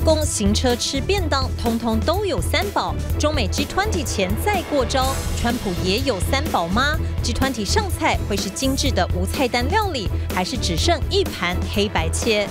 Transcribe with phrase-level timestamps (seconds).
[0.00, 2.94] 工、行车吃便当，通通都有三宝。
[3.18, 12.48] 中美 G20 前再过招，川普也有三宝吗？G20 上菜会是精致的无菜单料理，还是只剩一盘黑白切？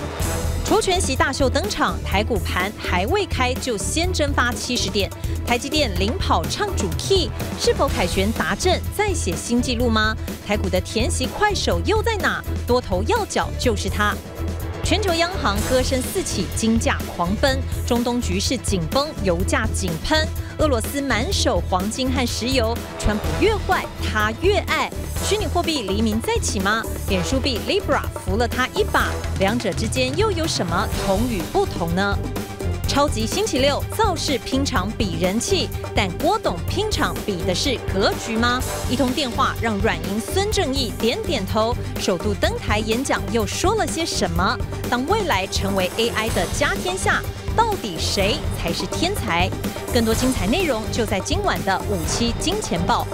[0.64, 5.10] 除权席大秀登场，台股盘还未开就先蒸发七十点，
[5.46, 10.14] 台积电领跑唱主 key，是否凯旋达阵再写新纪录吗？
[10.46, 12.44] 台股的填席快手又在哪？
[12.66, 14.14] 多头要角就是它。
[14.88, 24.90] 全球央行歌声四起，金价狂奔；中东局势紧绷，油价井喷；俄罗斯满手黄金和石油，川普越坏他越爱。
[25.26, 26.82] 虚拟货币黎明再起吗？
[27.10, 32.18] 脸书币 Libra 扶了他一把，两者之间又有什么同与不同呢？
[32.88, 38.60] 超级星期六造势拼场比人气，但郭董拼场比的是格局吗？
[38.90, 44.58] 一通电话让软银孙正义点点头，首度登台演讲又说了些什么？
[44.90, 47.22] 当未来成为 AI 的家天下，
[47.54, 49.48] 到底谁才是天才？
[49.92, 53.06] 更多精彩内容就在今晚的五七金钱报。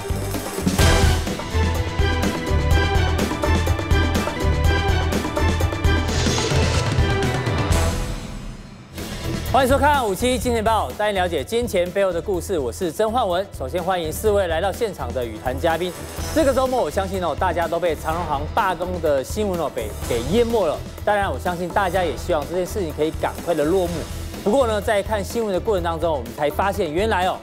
[9.55, 12.59] 欢迎收看五七金钱报，带你了解金钱背后的故事。
[12.59, 13.47] 我是曾焕文。
[13.57, 15.93] 首先欢迎四位来到现场的与谈嘉宾。
[16.35, 20.77] 这个周末，我相信哦，大家都被长荣航罢工的新闻哦被给淹没了。
[21.05, 23.93] 当然，我相信大家也希望这件事情可以赶快的落幕。
[24.43, 27.37] 不过呢，在看新闻的过程当中，我们才发现原来哦，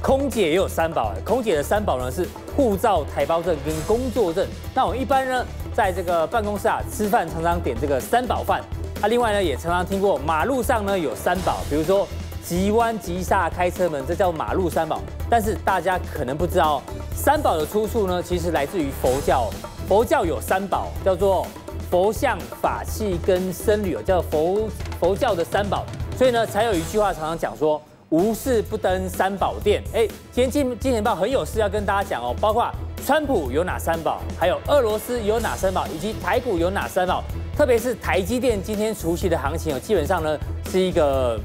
[0.00, 1.12] 空姐也有三宝。
[1.22, 4.46] 空姐的三宝呢是护照、台胞证跟工作证。
[4.74, 5.44] 那我一般呢，
[5.74, 8.64] 在这个办公室啊吃饭，常常点这个三宝饭。
[9.00, 12.06] 啊、另外呢，也常常听过马路上呢有三宝，比如说
[12.42, 15.00] 急弯、急刹、开车门，这叫马路三宝。
[15.30, 16.82] 但是大家可能不知道，
[17.14, 19.48] 三宝的出处呢，其实来自于佛教。
[19.86, 21.46] 佛教有三宝，叫做
[21.88, 25.84] 佛像、法器跟僧侣，叫佛佛教的三宝。
[26.16, 29.80] 所以呢，才有一句话常常讲说，无事不登三宝殿。
[29.94, 32.68] 哎，今天金金钱豹很有事要跟大家讲哦，包括
[33.04, 37.24] 川普有哪三宝，还有俄罗斯有哪三宝，以及台股有哪三宝。
[37.56, 40.38] 特别是台积电今天除息的行情哦，基本上呢
[40.70, 41.38] 是一个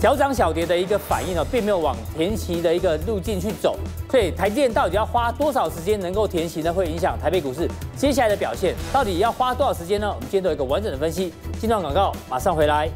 [0.00, 3.78] 小涨小跌的一个反应哦，并没有往填息的一个路径去走，
[4.10, 6.72] 所以台积电到底要花多少时间能够填息呢？
[6.72, 8.74] 会影响台北股市接下来的表现。
[8.92, 10.08] 到底要花多少时间呢？
[10.08, 11.32] 我们今天都有一个完整的分析。
[11.60, 12.88] 进段广告，马上回来。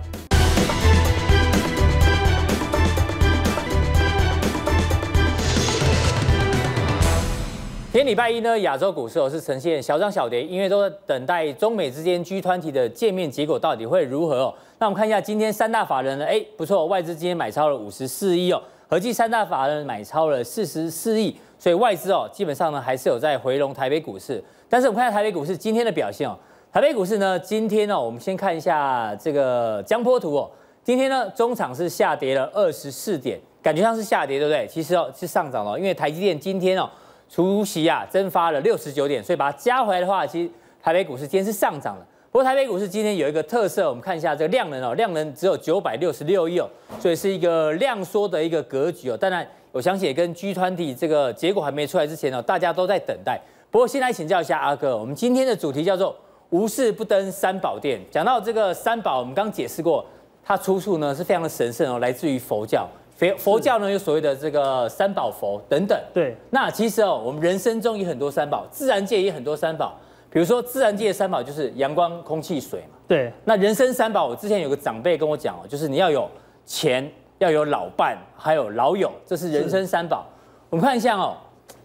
[7.97, 14.55] 今天礼拜一呢，亚洲股市哦是呈现小涨小跌，因为都在等待中美之间 G 团体的见面结果到底会如何哦。
[14.79, 24.45] 那我们看一下今天三大法人呢，哎不错，外资今天买超了五十四亿哦，合计三大法人买超了四十四亿，所以外资哦基本上呢还是有在回笼台北股市。
[24.69, 26.37] 但是我们看一下台北股市今天的表现哦，
[26.71, 30.51] 台北股市呢今天呢我们先看一下这个江波图哦，
[30.85, 34.67] 今天呢中场是下跌了二十四点，感觉上是下跌对不对？
[34.67, 36.87] 其实哦是上涨了，因为台积电今天哦。
[37.29, 40.51] 除息啊，蒸发了六十九点，所以把它加回来的话，其实
[40.83, 42.07] 台北股市今天是上涨了。
[42.31, 46.69] 不过台北股市今天有一个特色，我们看一下这个量能哦，量能只有九百六十六亿哦，
[47.01, 49.17] 所以是一个量缩的一个格局哦。
[49.17, 53.41] 当然，我相信也跟 G 团体这个结果还没出来之前呢，大家都在等待。
[53.71, 56.15] 不过先来请教一下阿哥，我们今天的主题叫做
[56.51, 58.01] “无事不登三宝殿”。
[58.11, 60.05] 讲到这个三宝，我们刚解释过，
[60.45, 62.87] 它出处呢是非常的神圣哦，来自于佛教。
[63.17, 66.37] 佛佛教呢有所谓的这个三宝佛等等，对。
[66.51, 69.99] 那其实哦，我们人生中有很多三宝，自然界也很多三宝。
[70.29, 72.99] 比如说自然界的三宝就是阳光、空气、水嘛。
[73.09, 73.33] 对。
[73.45, 76.29] 那人生三宝，我之前有个长辈跟我讲哦，就是你要有
[76.67, 80.27] 钱，要有老伴，还有老友，这是人生三宝。
[80.69, 81.37] 我们看一下哦，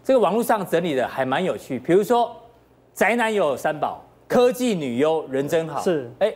[0.04, 1.78] 这个网络上整理的还蛮有趣。
[1.78, 2.30] 比如说
[2.92, 5.80] 宅男也有三宝，科技女优人真好。
[5.80, 6.10] 是。
[6.18, 6.30] 哎，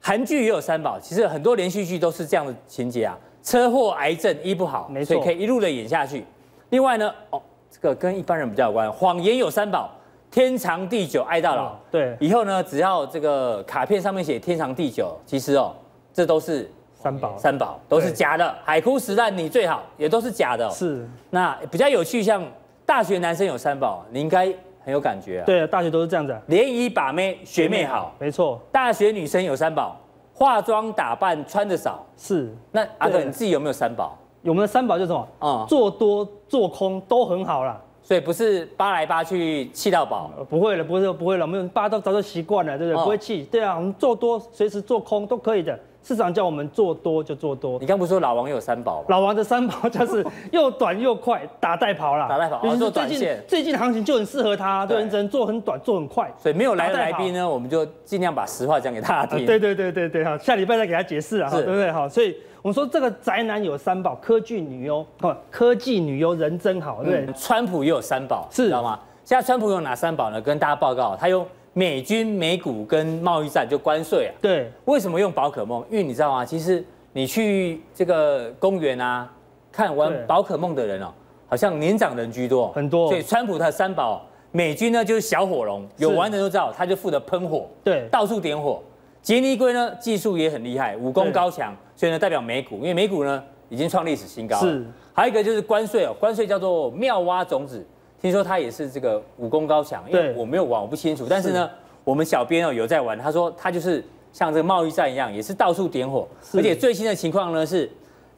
[0.00, 3.18] 韩剧也有三宝，其实很多连续剧都是这样的情节啊。
[3.46, 6.24] 车祸、癌症医不好，没错，所以可以一路的演下去。
[6.70, 7.40] 另外呢，哦，
[7.70, 9.88] 这个跟一般人比较有关，谎言有三宝，
[10.32, 11.66] 天长地久，爱到老。
[11.66, 15.72] 哦、对，以后呢，只要这个卡片上面写天长地久，其实哦，
[16.12, 18.52] 这都是三宝，三宝都是假的。
[18.64, 20.70] 海枯石烂，你最好也都是假的、哦。
[20.72, 21.08] 是。
[21.30, 22.44] 那比较有趣，像
[22.84, 24.52] 大学男生有三宝，你应该
[24.84, 25.46] 很有感觉啊。
[25.46, 28.60] 对，大学都是这样子、啊，联谊把妹，学妹好，没错。
[28.72, 29.96] 大学女生有三宝。
[30.36, 32.04] 化妆打扮穿的少。
[32.18, 34.14] 是，那阿哥你自己有没有三宝？
[34.42, 35.20] 有没有三宝就是什么？
[35.38, 43.02] 啊、嗯，做多做空都很好啦，所以不是扒来扒去气到饱、嗯，不会了，不会不会了，我们扒都早就习惯了，对不对？
[43.02, 47.80] 嗯、不会气，对啊，我们做多随时做空都可以的，市场叫我们做多就做多。
[47.80, 49.06] 你刚不是说老王有三宝吗？
[49.08, 52.28] 老王的三宝就是 又短又快，打带跑啦。
[52.28, 53.42] 打带跑，哦，做短线。
[53.48, 56.32] 最近的行情就很适合他，对，你只能做很短，做很快。
[56.38, 59.44] 所以没有来的来宾呢，我们就尽量把实话讲给大家听。
[59.44, 61.90] 对对对对对，好，下礼拜再给他解释啊，对不对？
[61.90, 65.04] 好，所以我们说这个宅男有三宝，科技女优，
[65.50, 67.26] 科技女优人真好，对。
[67.36, 68.96] 川普也有三宝，是，知道吗？
[69.24, 70.40] 现在川普有哪三宝呢？
[70.40, 71.44] 跟大家报告，他用
[71.78, 74.32] 美军、美股跟贸易战就关税啊。
[74.40, 75.84] 对，为什么用宝可梦？
[75.90, 76.42] 因为你知道吗？
[76.42, 76.82] 其实
[77.12, 79.30] 你去这个公园啊，
[79.70, 81.12] 看玩宝可梦的人哦，
[81.46, 83.08] 好像年长人居多，很多。
[83.08, 88.82] 所以川普他的三宝，美军呢就是小火龙，有玩的都知道，他就负责喷火，对，到处点火。
[89.20, 94.56] 杰尼龟呢技术也很厉害，武功高强，所以呢代表美股，因为美股呢已经创历史新高。
[94.60, 94.82] 是，
[95.12, 97.86] 还有一个就是关税哦，关税叫做妙蛙种子。
[98.26, 101.26] 听说他也是这个武功高强，因为我没有玩，我不清楚。
[101.30, 101.70] 但是呢，
[102.02, 106.26] 我们小编哦有在玩，他说他就是像这个贸易战一样，也是到处点火。
[106.54, 107.88] 而且最新的情况呢是，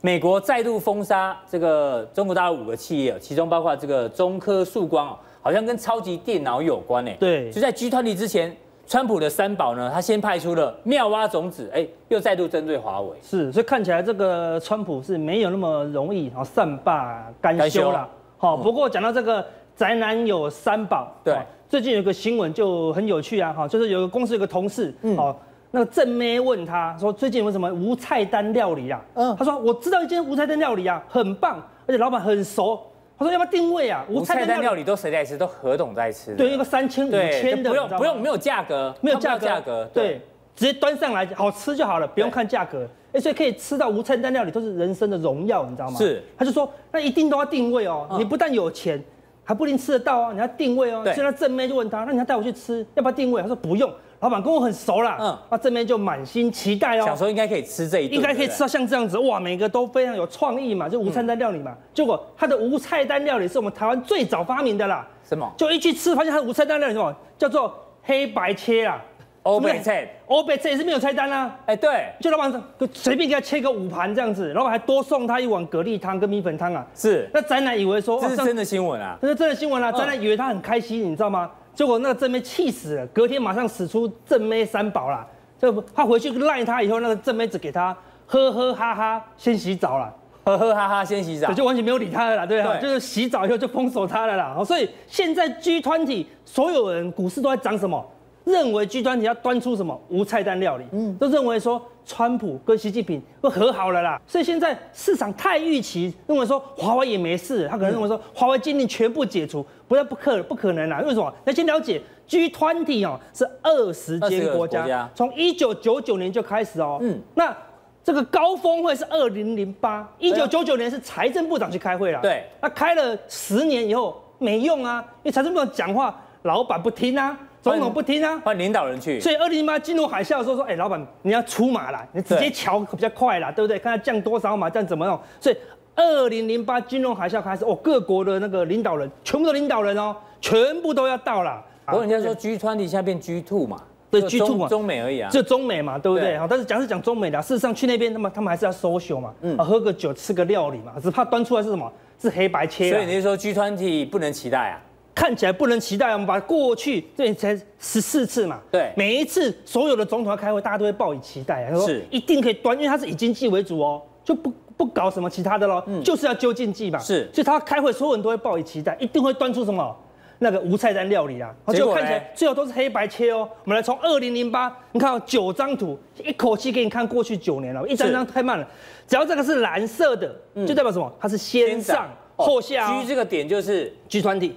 [0.02, 7.10] 美国再度封杀这个中国大陆五个企业，其中包括这个中科曙光，好像跟超级电脑有关呢。
[7.18, 8.54] 对，就在 G20 之前，
[8.86, 13.16] 川普的三宝呢，他先派出了妙蛙种子，哎，又再度针对华为。
[13.22, 18.06] 是，所以看起来这个川普是没有那么容易啊善罢甘休了。
[18.36, 19.42] 好，不过讲到这个。
[19.78, 21.38] 宅男有三宝，对，
[21.68, 25.36] 最近有个新闻就很有趣啊，哈，就是有个公司有个同事，嗯，哦，
[25.70, 29.00] 那个正妹问他说，最近有什么无菜单料理啊？
[29.14, 32.80] 嗯，他说我知道一间无菜单料理啊，很棒，而且老板很熟。
[33.16, 34.04] 他说要不要定位啊？
[34.08, 35.38] 无菜单料理都谁在吃？
[35.38, 36.34] 都何董在吃。
[36.34, 40.20] 对，一个三千五千的，不用不用，没有价格，没有价格，价格，对，
[40.56, 42.84] 直接端上来好吃就好了，不用看价格。
[43.12, 45.96] 哎，所以可以吃到无菜单料理都是人生的荣耀，你知道吗？
[45.98, 49.00] 是，他就说那一定都要定位哦，你不但有钱。
[49.48, 50.30] 还不一定吃得到啊！
[50.34, 51.02] 你要定位哦。
[51.14, 53.40] 现在正妹就问他，那你要带我去吃，要不要定位？
[53.40, 53.90] 他说不用，
[54.20, 55.16] 老板跟我很熟啦。
[55.18, 61.74] 嗯，那正妹就满心期待哦，小时候应该可以吃这一顿，应该可以吃到像这样子哇，每个都非常有创意嘛，就无菜单料理嘛。
[61.94, 65.08] 结果他的无菜单料理是我们台湾最早发明的啦。
[65.26, 65.50] 什么？
[65.56, 67.10] 就一去吃，发现他的无菜单料理什么？
[67.38, 67.72] 叫做
[68.02, 69.02] 黑白切啦。
[69.44, 71.56] 欧北菜，欧北菜也是没有菜单啊。
[71.66, 72.52] 哎，对，就老板
[72.92, 76.86] 随便给他切个五盘这样子，老板还多送他一碗蛤蜊汤跟米粉汤啊。
[76.94, 79.90] 是，那宅男以为说这是真的新闻啊，这是真的新闻啊。
[79.92, 81.50] 宅男以为他很开心，你知道吗？
[81.74, 85.26] 结果那个正妹气死了，隔天马上使出正妹三宝啦。
[85.58, 87.96] 就他回去赖他以后，那个正妹只给他
[88.26, 90.14] 呵呵哈哈先洗澡了，
[90.44, 94.56] 呵呵哈哈先洗澡，就完全没有理他了啦，对啊，就是洗澡以后就封锁他了啦。
[94.64, 98.04] 所以现在 G 团体所有人股市都在涨什么？
[98.48, 111.32] 认为 G20 要端出什么无菜单料理，嗯，都认为说川普跟习近平会和好了啦，所以现在市场太预期，认为说华为也没事，他可能认为说华为禁令全部解除，不要不可不可能啦，为什么？
[111.44, 117.54] 那先了解 G20 哦，是二十间国家，从一九九九年就开始哦，嗯，那
[118.02, 127.38] 这个高峰会是二零零八，一九九九年是财政部长去开会了，对，那开了十年以后没用啊，因为财政部长讲话老板不听啊。
[127.60, 129.20] 总统不听啊，换领导人去。
[129.20, 133.78] 所以二零零八金融海啸的时候说，哎、欸，老板你要出马了，你直接调比较快啦，对不对？
[133.78, 135.18] 看他降多少嘛，这样怎么弄？
[135.40, 135.56] 所以
[135.96, 141.62] 二零零八金融海啸开始，哦，各国的那个领导人，全部的领导人哦，全部都要到了。
[141.86, 146.38] 不过人家说 G20 现在变 G2 嘛，对 G2 嘛，中美而已啊，就中美嘛，对不对？
[146.38, 151.90] 好，但是讲是讲中美的，事实上去那边，他们他们还是要 social 嘛，嗯，喝个酒，吃个料理嘛，只怕端出来是什么？
[152.20, 152.90] 是黑白切。
[152.90, 154.80] 所以你是说 G20 不能期待啊？
[155.18, 169.96] 看起来不能期待，我们把过去这才十四次嘛，对，每一次所有的总统要开会，大家都会抱以期待啊，他说一定可以端，因为他是以经济为主哦，就不不搞什么其他的喽，嗯，就是要究经济嘛，是，所以他开会，所有人都会抱以期待，一定会端出什么？
[170.38, 173.38] 那个无菜单料理啊，就看起来最后都是黑白切哦。
[173.64, 178.64] 我们来从二零零八，你看九张图，一口气给你看过去九年了，一张张太慢了，
[179.08, 180.32] 只要这个是蓝色的，
[180.64, 181.12] 就代表什么？
[181.18, 184.52] 它是先上后下居这个点就是 G20。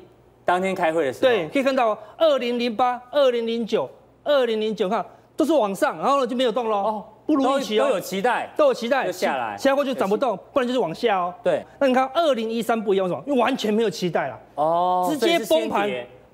[0.52, 3.90] 当天开会的时候，对，可以看到二零零八、二零零九、
[4.24, 5.04] 二零零九，看
[5.38, 6.78] 都是往上，然后呢就没有动喽。
[6.78, 11.34] 哦，不如预期哦，都有期待，都有期待，就下来，下过就涨不动，不然就是往下哦。
[11.42, 13.24] 对，那你看二零一三不一样，为什么？
[13.26, 14.38] 因为完全没有期待了。
[14.56, 15.90] 哦，直接崩盘，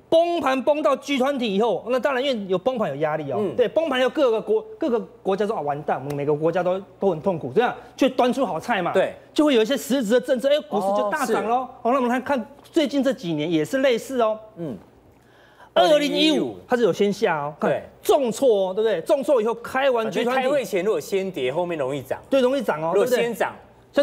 [0.10, 3.38] 崩盘崩到 G20 以后，那当然因为有崩盘有压力哦。
[3.40, 8.94] 嗯，对，崩盘有各个国各个国家说啊完蛋，我们每个国家都都很痛苦，这样就端出好菜嘛。
[8.94, 11.68] 对，就会有一些实质的政策，哎，股市就大涨喽。
[11.82, 14.40] 好，那我们来看最近这几年也是类似哦。
[14.58, 14.78] 嗯。
[15.80, 19.00] 二零一五，它是有先下哦，对，重挫哦，对不对？
[19.02, 22.94] 重挫以后开完 G 团体开会前如果先跌，后面容易涨，对，容易涨哦。
[22.96, 23.54] 如果先涨，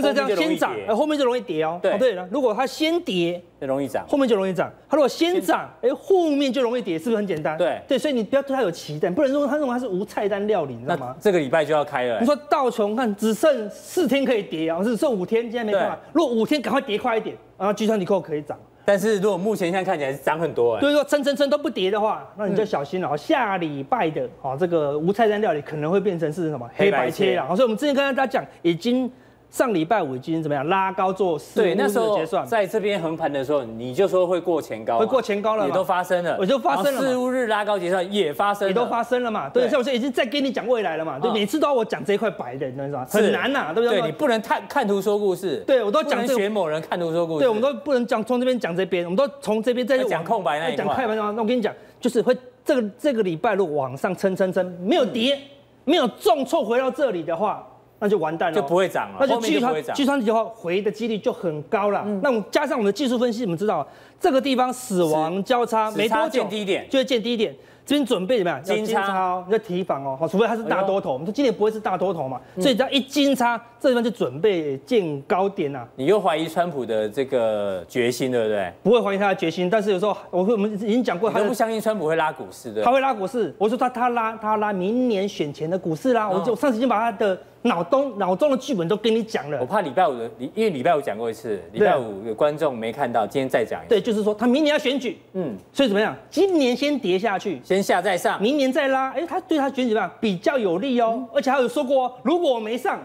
[0.00, 1.78] 像这样先涨，呃，后面就容易跌哦。
[1.82, 4.70] 对对了，如果它先跌，就容易涨，后面就容易涨。
[4.88, 7.56] 它如果先涨，哎，后面就容易跌，是不是很简单？
[7.56, 11.14] 对对，所以你不要对它有期待，不能说它认为它是无菜单料理，你知道吗？
[11.20, 12.20] 这个礼拜就要开了。
[12.20, 15.98] 你说道琼看只剩四天可以跌啊，只剩五天，现在没办法。
[16.12, 18.58] 如果五天赶快跌快一点，然后集团以后可以涨。
[18.86, 23.08] 但是如果目前现在看起来是涨很多，哎，就是说蹭蹭蹭都不跌的话，那你就小心了。
[23.10, 27.46] 嗯、下礼拜的啊，这个无菜单料理可能会变成是什么黑白切啊。
[27.48, 29.10] 所以我们之前跟大家讲已经。
[29.54, 32.44] 上礼拜五已经怎么样拉高做四日结算？
[32.44, 37.00] 在这边横盘的时候，你就说会过前高，会过前高了，也都发生了，我就发生了。
[37.00, 39.49] 四五日拉高结算也发生了，也都发生了嘛？
[39.49, 41.20] 对，像我说已经在跟你讲未来了嘛？
[41.20, 43.06] 对，每次都要我讲这一块白的，你知道吗？
[43.08, 44.00] 很难呐，对不对？
[44.00, 45.62] 对，你不能看看图说故事。
[45.64, 47.44] 对，我都讲学某人看图说故事。
[47.44, 50.84] 对，我们都不能讲从这边讲这边，我们都从这边再讲空白那一块。
[50.84, 55.38] 讲空白那我跟你讲，就是会这个这个礼拜如果往上撑撑撑，没有跌，
[55.84, 57.64] 没有重挫回到这里的话。
[57.98, 59.16] 那就完蛋了，就不会涨了。
[59.20, 62.02] 那就集团集团体的话回的几率就很高了。
[62.06, 63.86] 嗯、那我们加上我们的技术分析，我们知道
[64.20, 67.54] 这个地方死亡交叉没多久，见低点就会见低点。
[67.86, 68.62] 这边准备怎么样？
[68.62, 71.12] 金叉要提防哦，好，除非它是大多头。
[71.12, 75.86] 我们说今年不会是大多头嘛，所以只要一金叉，这地方就准备见高点呐。
[75.96, 78.72] 你又怀疑川普的这个决心，对不对？
[78.82, 82.82] 不会怀疑他的决心，但是有时候我我们已经讲过，他都不相信川普会拉股市的。
[82.82, 86.28] 他会拉股市，我说他他拉他拉明年选前的股市啦。
[86.28, 89.58] 我就上次已经把他的脑中脑中的剧本都跟你讲了。
[89.60, 93.88] 我怕礼拜五的，因为礼拜五讲过一次，礼拜五有观众没看到，今天再讲一次。
[93.90, 96.14] 对，就是说他明年要选举，嗯，所以怎么样？
[96.30, 100.11] 今年先跌下去，先下再上，明年再拉，哎，他对他选举怎么样？
[100.21, 103.00] 比较有利哦，嗯、而且他有说过，如果我没上，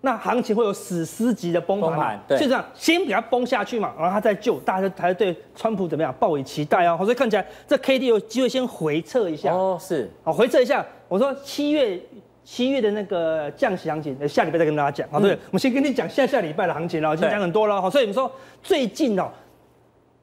[0.00, 2.18] 那行情会有史诗级的崩盘。
[2.26, 6.96] 对，就这样，先给他崩下去嘛，然后他再救，大家才对川普怎么样抱以期待哦。
[7.00, 10.84] 所以看起来这 K D 有机会先回撤一下哦，是，好，回撤一下。
[11.08, 12.00] 我说七月
[12.44, 15.08] 七月的那个降息行情，下礼拜再跟大家讲。
[15.10, 17.82] 好，对，我们先跟你讲下下礼拜的行情了，已经讲很多了。
[17.82, 18.30] 好，所以我们说
[18.62, 19.28] 最近哦，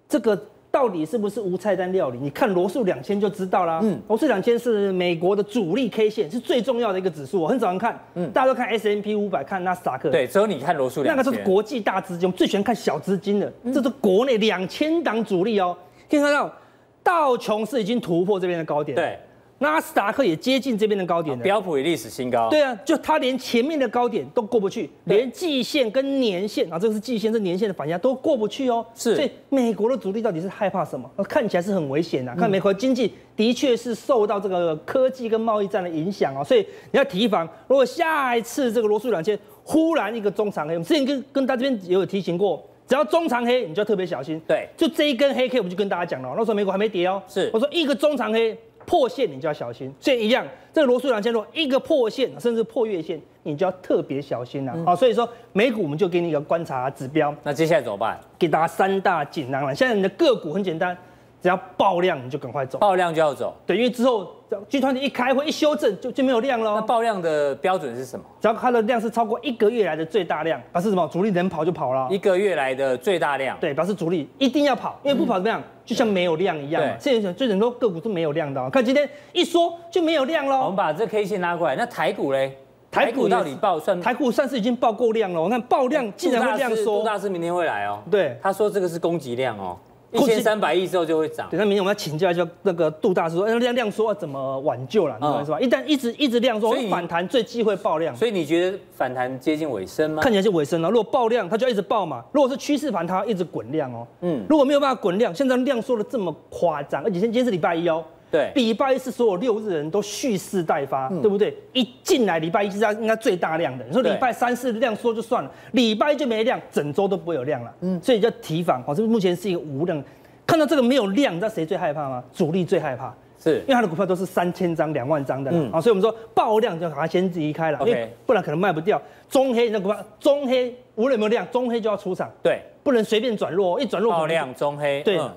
[0.07, 0.41] 这个。
[0.75, 2.19] 到底是不是无菜单料理？
[2.19, 3.79] 你看罗素两千就知道啦。
[3.81, 7.41] 嗯，罗素两千是美国的主力 K 线，是最重要的一个指数。
[7.41, 10.09] 我很少人看，嗯，大家都看 S&P 五百，看纳斯达克。
[10.09, 11.15] 对，只有你看罗素两千。
[11.15, 13.49] 那个都是国际大资金，我们最喜欢看小资金的。
[13.73, 15.77] 这是国内两千档主力哦。
[16.09, 16.53] 可以看到
[17.01, 18.97] 道琼斯已经突破这边的高点。
[18.97, 19.17] 对。
[19.65, 22.49] 纳斯达克也接近这边的高点了，标普也历史新高。
[22.49, 28.85] 对啊，就它连前面的高点都过不去，连季线跟年线啊，这个是季线，这年线的反压都过不去哦。
[28.93, 31.09] 是，所以美国的主力到底是害怕什么？
[31.27, 32.35] 看起来是很危险啊。
[32.37, 44.39] 看美国经济的确是受到这个科技跟贸易战的影响啊，所以你要提防，如果下一次这个罗素两千忽然一个中长黑，我们之前跟跟大家这边也有提醒过，只要中长黑，你就要特别小心。
[44.47, 47.21] 对，就这一根黑 K，我们就跟大家讲了，那时候美国还没跌哦。
[47.27, 48.57] 是，我说一个中长黑。
[48.85, 54.71] 破线你就要小心，所以一样，这个罗素两千多一个破线，甚至破月线，你就要特别小心了。
[54.85, 57.33] 好、嗯，所以说美股我们就给你一个观察指标。
[57.43, 58.19] 那接下来怎么办？
[58.37, 59.73] 给大家三大锦囊了。
[59.73, 60.95] 现在你的个股很简单，
[61.41, 63.55] 只要爆量你就赶快走，爆量就要走。
[63.65, 64.31] 对，因为之后
[64.69, 66.75] 集团一开会一修正就就没有量了。
[66.75, 68.25] 那爆量的标准是什么？
[68.39, 71.07] 只要它的量是超过一个月来的最大量，表示什么？
[71.11, 72.07] 主力能跑就跑了。
[72.09, 75.59] 一个月来的最大量，对，表示主力一定要跑，因为不跑怎么样？
[75.59, 78.67] 嗯就像没有量一样嘛，现在最很多个股是没有量的喔。
[78.71, 80.61] 看今天一说就没有量喽。
[80.61, 82.57] 我们把这 K 线拉过来，那台股嘞？
[82.89, 84.01] 台股到底爆算？
[84.01, 85.39] 台股算是已经爆够量了。
[85.39, 87.01] 我看爆量竟然会这样说。
[87.01, 88.01] 杜大师明天会来哦。
[88.09, 89.77] 对，他说这个是供给量哦。
[90.11, 91.47] 一千三百亿之后就会涨。
[91.49, 95.15] 等下明天我们要请教一下那个杜大师说，量量缩怎么挽救了？
[95.19, 95.59] 你懂是吧？
[95.59, 98.15] 一旦一直一直量缩，反弹最忌讳爆量。
[98.15, 100.21] 所以你觉得反弹接近尾声吗？
[100.21, 100.89] 看起来是尾声了。
[100.89, 102.23] 如果爆量，它就要一直爆嘛。
[102.31, 104.07] 如果是趋势盘，它要一直滚量哦。
[104.21, 104.45] 嗯。
[104.49, 108.03] 如果没有办法滚量，现在量缩的这么夸张，而且今天是礼拜一哦。
[108.35, 108.51] 对。
[108.55, 111.55] 礼拜一是所有六日人都蓄势待发，对不对？
[111.73, 113.85] 一进来礼拜一是应该最大量的。
[113.85, 117.73] 你说礼拜三四量缩就算了，礼拜一就没量，整周都不会有量了。
[117.81, 118.01] 嗯。
[118.01, 120.03] 所以叫提防哦，这目前是一个无量。
[120.45, 122.23] 看到这个没有量，你知道谁最害怕吗？
[122.31, 123.11] 主力最害怕，
[123.41, 129.01] 是因为他的股票都是三千张、两万张的，嗯，啊，所以我们说爆量就把它先离开了因为不然可能卖不掉。
[129.27, 135.31] 中黑那股票，中黑无论有没有量，中黑就要出场，对，不能随便转弱，一转弱爆量中黑，对，嗯、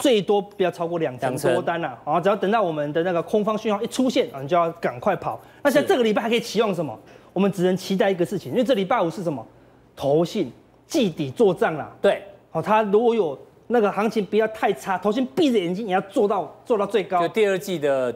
[0.00, 5.40] 最多不要超过两成多单了，啊，只要等到我们的那个空方讯号一出现，啊，你就要赶快跑。
[5.62, 6.98] 那像这个礼拜还可以期望什么？
[7.32, 9.46] 我们只能期待一个事情，因为这礼拜五是什么？
[9.94, 10.50] 投信
[10.86, 13.38] 季底做账啦，对，好，他如果有。
[13.72, 17.20] 那个行情不要太差，投信闭着眼睛也要做到做到最高。
[17.20, 18.12] 就第二季的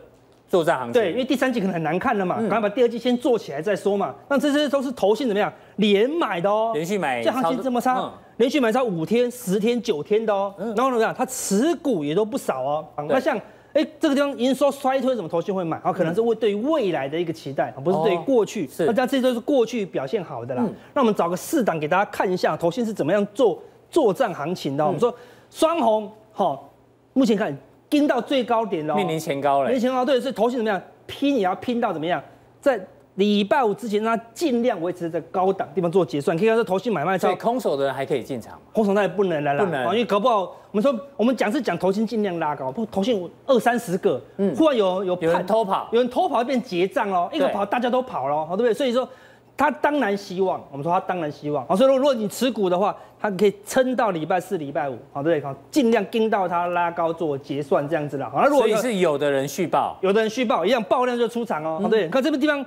[0.48, 1.00] 作战行情。
[1.00, 4.12] 对，因为第三季可能很难看了嘛，赶快把第二季先做起来再说嘛。
[4.28, 10.54] 那这些都是投信怎么样连买的哦，连续买，这行情这么差，连续买超五天、十天、九天的哦。
[10.58, 11.14] 然后怎么样？
[11.16, 12.86] 它持股也都不少哦。
[13.08, 13.40] 那像
[13.72, 15.76] 哎，这个地方营收衰退，怎么投信会买？
[15.78, 18.68] 啊，可能是为对于未来的一个期待，不是对于过去。
[18.68, 20.64] 是，那这样这都是过去表现好的啦。
[20.92, 23.60] 那我们找个四档给大家看一下，投信是怎么样做
[23.90, 24.86] 作战行情的。
[24.86, 25.12] 我们说
[25.50, 26.72] 双红，好，
[27.14, 27.56] 目前看
[27.90, 29.66] 盯到最高点了，面临前高了。
[29.66, 32.22] 面临前高，对，所以投信怎么样拼也要拼到怎么样，
[32.60, 32.80] 在。
[33.16, 37.28] 礼拜五之前，他尽量维持在高档地方做结算，可以看这投信买卖超。
[37.28, 48.74] 所以空手的人还可以进场，空手那也不能来了，不能，因为搞不好我们说我们讲是讲投信尽量拉高，不投信二三十个，嗯，忽然有有有人偷跑，有人偷跑变结账哦，一个跑大家都跑了，好对不对？
[48.74, 49.08] 所以说
[49.56, 55.48] 他当然希望，我们说他当然希望，好，所以说如果你持股的话，他可以撑到礼拜四、礼拜五，好对不对？
[55.48, 58.28] 好，尽量盯到他拉高做结算这样子啦。
[58.32, 62.64] 好，那如果是有的人续报，有的人续报一样爆量就出场哦，好对，看这个地方。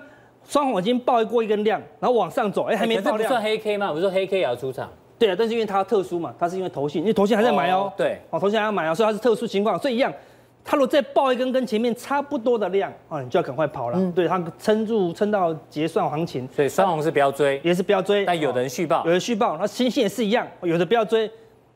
[0.47, 3.23] 双红已经爆过一根量，然后往上走，哎、欸，还没爆量。
[3.23, 3.91] 不算黑 K 吗？
[3.91, 4.89] 不是说黑 K 也要出场？
[5.19, 7.91] 对啊，但是因为它特殊嘛，它是因为投信，因为投信还在买哦。
[7.97, 10.13] 对，哦，投信还要买哦，所以它是特殊情况，所以一样，
[10.63, 13.97] 它如果再爆一根跟前面差不多的量，啊，你就要赶快跑了。
[13.99, 16.47] 嗯，对，它撑住撑到结算行情。
[16.55, 18.25] 所以双红是不要追，也是不要追。
[18.25, 21.29] 但有的人续抱，有的续报，那新兴也是一样，有的不要追，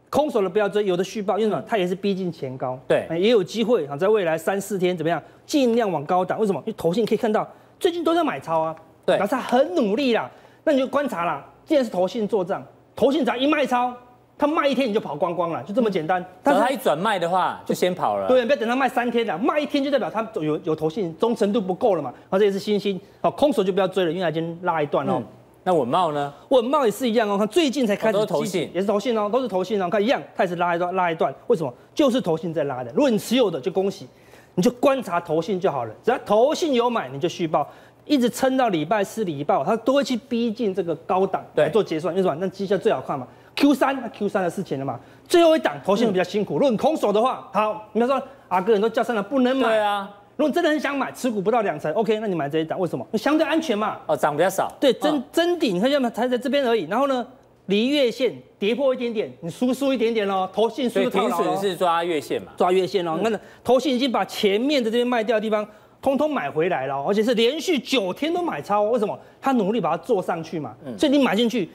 [0.10, 1.64] 空手的不要追，有的续报，因为什么？
[1.68, 2.78] 它也是逼近前高。
[2.88, 6.40] 对，也有机会啊，在未来三四天怎么样，尽量往高档。
[6.40, 6.60] 为什么？
[6.60, 7.48] 因为投信可以看到
[7.82, 8.76] 最近都在买超啊。
[9.04, 10.30] 对，表示他很努力啦，
[10.64, 11.44] 那你就观察啦。
[11.66, 12.64] 既然是投信做账，
[12.96, 13.92] 投信只要一卖超，
[14.38, 16.24] 他卖一天你就跑光光了，就这么简单。
[16.44, 18.28] 但是他一转卖的话，就先跑了。
[18.28, 22.14] 对，不要等他卖三天了，卖一天就代表他有有投信忠诚度不够了嘛。
[22.30, 25.20] 而这也是新兴，好，空手就不要追了，因为他已经拉一段了。
[25.64, 26.34] 那稳懋呢？
[26.50, 28.14] 稳懋也是一样哦，他最近才开始。
[28.14, 29.88] 都是投信，也是投信哦，都是投信哦。
[29.90, 31.34] 看一样，他也是拉一段，拉一段。
[31.48, 31.72] 为什么？
[31.94, 32.92] 就是投信在拉的。
[32.94, 34.08] 如果你持有的，就恭喜，
[34.56, 35.94] 你就观察投信就好了。
[36.04, 37.68] 只要投信有买，你就续报。
[38.06, 42.36] 一直撑到礼拜四、礼拜五，它都会去逼近这个高档来做结算，为什么？
[42.40, 43.26] 那绩效最好看嘛。
[43.56, 45.00] Q 三，那 Q 三的事情了嘛。
[45.28, 49.68] 最后一档投信比较辛苦，如果你空手的话，好，你比如说阿哥，人都叫上了，不能买。
[49.68, 50.10] 对啊。
[50.36, 53.06] 如果你真的很想买，持股不到两成，OK，那你买这一档，为什么？
[53.14, 53.98] 相对安全嘛。
[54.08, 54.72] 哦，涨比较少。
[54.80, 56.86] 对，真真底，你看要么才在这边而已。
[56.86, 57.26] 然后呢，
[57.72, 60.48] 离月线跌破一点点，你输输一点点喽。
[60.54, 61.28] 投信输的太牢。
[61.30, 62.52] 停损是抓月线嘛？
[62.58, 63.16] 抓月线哦。
[63.18, 65.66] 你看，投信已经把前面的这边卖掉的地方。
[66.02, 69.16] 通通买回来了，而且是连续九天都买超，为什么？
[69.40, 70.76] 他努力把它做上去嘛。
[70.98, 71.70] 所以你买进去，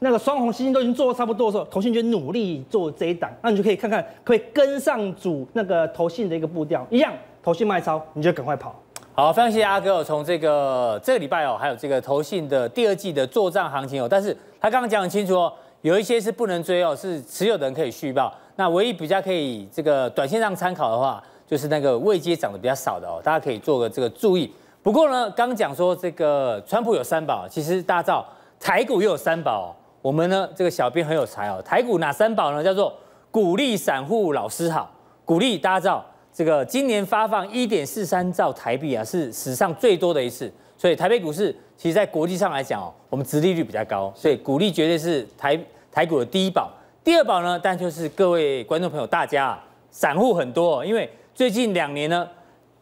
[0.00, 8.81] 那个双红、星星都已经做的差不多的时候，投信就努力做这一档，那你就可以看看，可以跟上主那个投信的一个步调，一样，投信卖超，你就赶快跑。
[9.14, 10.02] 好，非常谢谢阿哥。
[10.02, 15.52] 从这个这个礼拜哦，还有这个投信的第二季的做账行情哦，但是他刚刚讲很清楚哦，
[15.82, 18.32] 有一些是不能追哦，是持有的人可以续报。
[18.56, 21.22] 那唯一比较可以这个短线上参考的话。
[21.44, 24.50] 就是那个未接涨得比较少的哦，大家可以做个这个注意。
[24.82, 28.26] 不过呢，刚讲说这个川普有三宝，其实大家知道
[28.58, 29.76] 台股又有三宝。
[30.00, 31.60] 我们呢，这个小编很有才哦。
[31.62, 32.64] 台股哪三宝呢？
[32.64, 32.94] 叫做
[33.30, 34.90] 鼓励散户老师好，
[35.26, 40.50] 鼓励大家知道，这个今年发放一点四三兆台币啊，是史上最多的一次。
[40.78, 45.58] 所以台北股市其实在国际上来讲哦，我们殖利率比较高，所以股利绝对是台
[45.92, 46.70] 台股的第一宝。
[47.04, 52.28] 第二宝呢，但就是各位观众朋友大家啊，散户很多，因为最近两年呢，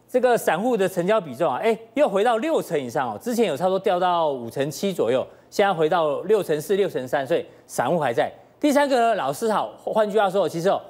[0.08, 3.18] 这个散户的成交比重啊，哎，又回到六成以上哦。
[3.20, 8.32] 之前有差不多掉到五成七左右，现在回到六成四、六成三，所以散户还在。
[8.58, 10.80] 第三个呢，老师好，换句话说，其实哦，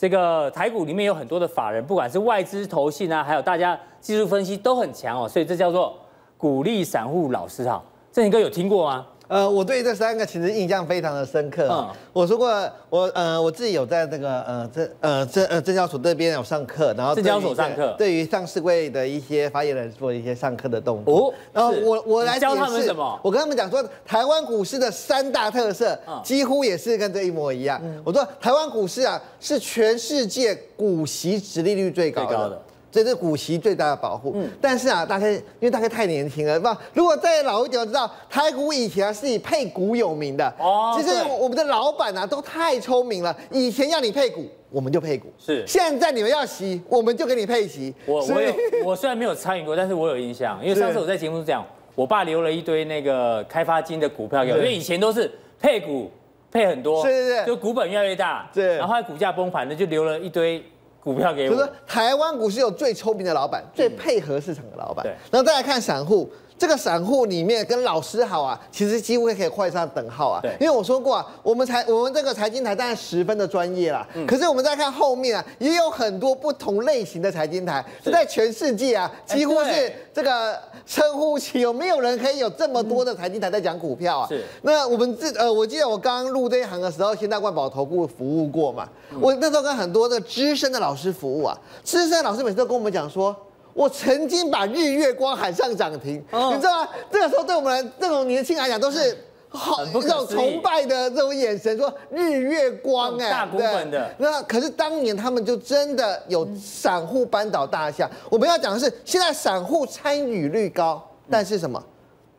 [0.00, 5.94] 这个台股里面有很多的法人，不管是外资、投信啊，还有大家技术分析都很强哦，所以这叫做
[6.38, 7.82] 股利散户老师哈。
[8.10, 9.06] 正廷哥有听过吗？
[9.30, 11.68] 呃，我对这三个其实印象非常的深刻。
[11.70, 12.48] 嗯，我说过，
[12.88, 21.28] 我呃我自己有在那个呃这呃这呃证交所这边有上课，然后证交所上课，对于上市会的一些发言人做一些上课的动作。
[21.28, 23.20] 哦，然后我我来教他们什么？
[23.22, 27.80] 我跟他们讲说，台湾股市的三大特色，几乎也是跟这一模一样。
[28.04, 32.60] 我说台湾股市啊，是全世界股息殖利率最高的。
[32.90, 40.96] 这是股息最大的保护，嗯，但是啊，大概因为大概太年轻了，不，如果再老一点，我知道台股以前啊是以配股有名的哦。
[40.96, 45.64] 其实我们的老板啊都太聪明了，以前要你配股，我们就配股，是。
[45.66, 47.94] 现在你们要息，我们就给你配息。
[48.06, 48.52] 我我有，
[48.84, 56.10] 我虽然没有参与过，但是我有印象，因为上次我在节目是讲，我爸留了一堆那个开发金的股票给我，因为以前都是配股
[56.50, 60.60] 配很多，是是是，就股本越来越大，对，然后后来股价崩盘了，就留了一堆。
[61.02, 65.02] 股票给我，就是台湾股市有最聪明的老板，最配合市场的老板。
[65.04, 70.40] 对，然后再来看散户，这个散户里面跟老师好啊，其实几乎可以画上等号啊。
[70.42, 74.06] 对，因为我说过啊，我们财我们这个财经台当然十分的专业啦。
[74.14, 74.26] 嗯。
[74.26, 84.28] 可是我们再看后面啊，也有很多不同类型的财经台，是在全世界啊，几乎是这个称呼起有没有人可以有这么多的财经台在讲股票啊？
[84.28, 84.44] 是。
[84.60, 88.86] 那我们这呃，我记得我刚刚入这一行的时候，现在万宝投顾服务过嘛。
[89.12, 89.18] 嗯。
[89.18, 93.34] 我那时候跟很多的资深的老师服务啊，资深的老师每次都跟我们讲说。
[93.74, 96.88] 我曾经把日月光喊上涨停，哦、你知道吗？
[97.10, 99.16] 这个时候对我们来这种年轻来讲都是
[99.48, 104.14] 好这种崇拜的这种眼神，说日月光哎，大股本的。
[104.18, 108.10] 那可是当年他们就真的有散户扳倒大象。
[108.30, 111.82] 我们要讲的是，现在散户参与率高，但是什么？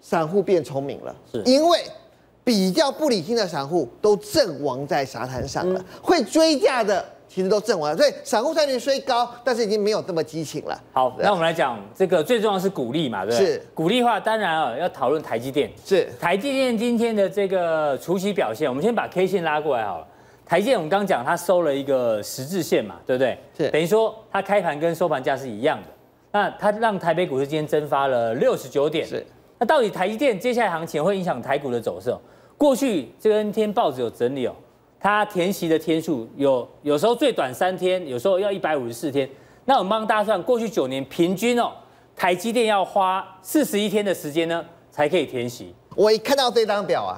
[0.01, 1.79] 散户变聪明了，是因为
[2.43, 7.05] 比较不理性的散户都阵亡在沙滩上了，会追价的。
[7.33, 10.77] 其实都挣完了，所以散户参与虽高，但是已经没有这么激情了。
[10.91, 13.45] 好，那我们来讲这个最重要的是鼓励嘛，对不对？
[13.45, 15.71] 是股利的话，当然啊要讨论台积电。
[15.85, 20.07] 是台积电今天的这个除息表现，我们先把 K 线拉过来好了。
[20.45, 23.37] 台积电我们刚刚讲它收了一个十字线嘛，对不对？
[23.57, 25.87] 是等于说它开盘跟收盘价是一样的。
[26.33, 29.07] 那它让台北股市今天蒸发了六十九点。
[29.07, 29.25] 是
[29.57, 32.13] 那到底台积电接下来行情会影响台股的走势？
[32.57, 34.53] 过去这个 N 天报纸有整理哦。
[35.01, 39.27] 它填息的天数有有时候最短三天，有时候要一百五十四天。
[39.65, 41.71] 那我们帮大家算，过去九年平均哦，
[42.15, 45.73] 台积电要花四十一天的时间呢，才可以填息。
[45.95, 47.17] 我一看到这张表啊，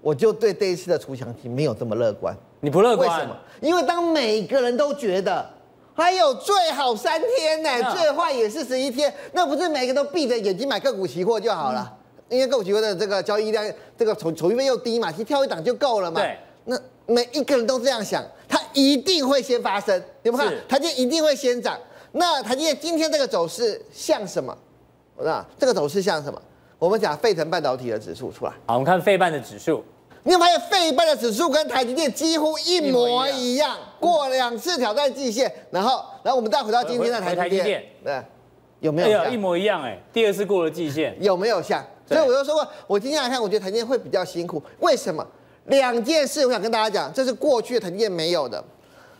[0.00, 2.36] 我就对这一次的除息行情没有这么乐观。
[2.58, 3.08] 你不乐观？
[3.08, 3.36] 为什么？
[3.60, 5.48] 因为当每个人都觉得
[5.94, 11.96] 还有最好三天呢，最坏也是十一天，那不是每个人都闭着眼睛买个股期货就好了？
[12.28, 13.64] 嗯、因为个股期货的这个交易量，
[13.96, 16.20] 这个手手续费又低嘛，其实跳一档就够了嘛。
[16.20, 16.76] 对，那。
[17.10, 20.68] 每一个人都这样想，它一定会先发生，有没有看？
[20.68, 21.76] 台积电一定会先涨。
[22.12, 24.56] 那台积电今天这个走势像什么？
[25.16, 26.40] 我知道这个走势像什么？
[26.78, 28.52] 我们讲费城半导体的指数出来。
[28.66, 29.82] 好，我们看费半的指数。
[30.22, 33.38] 你有没有发现费半的指数跟台积电几乎一模一样？
[33.40, 38.22] 一样过两次挑战季线，然后，然后我们再回到今天的台积电，对，
[38.78, 39.32] 有没有像？
[39.32, 41.84] 一模一样哎，第二次过了季线，有没有像？
[42.06, 45.26] 所以我就说过，我今天来看，我觉得台积电会比较辛苦，为什么？
[45.66, 48.62] 两件事，我想跟大家讲，这是过去的台积电没有的。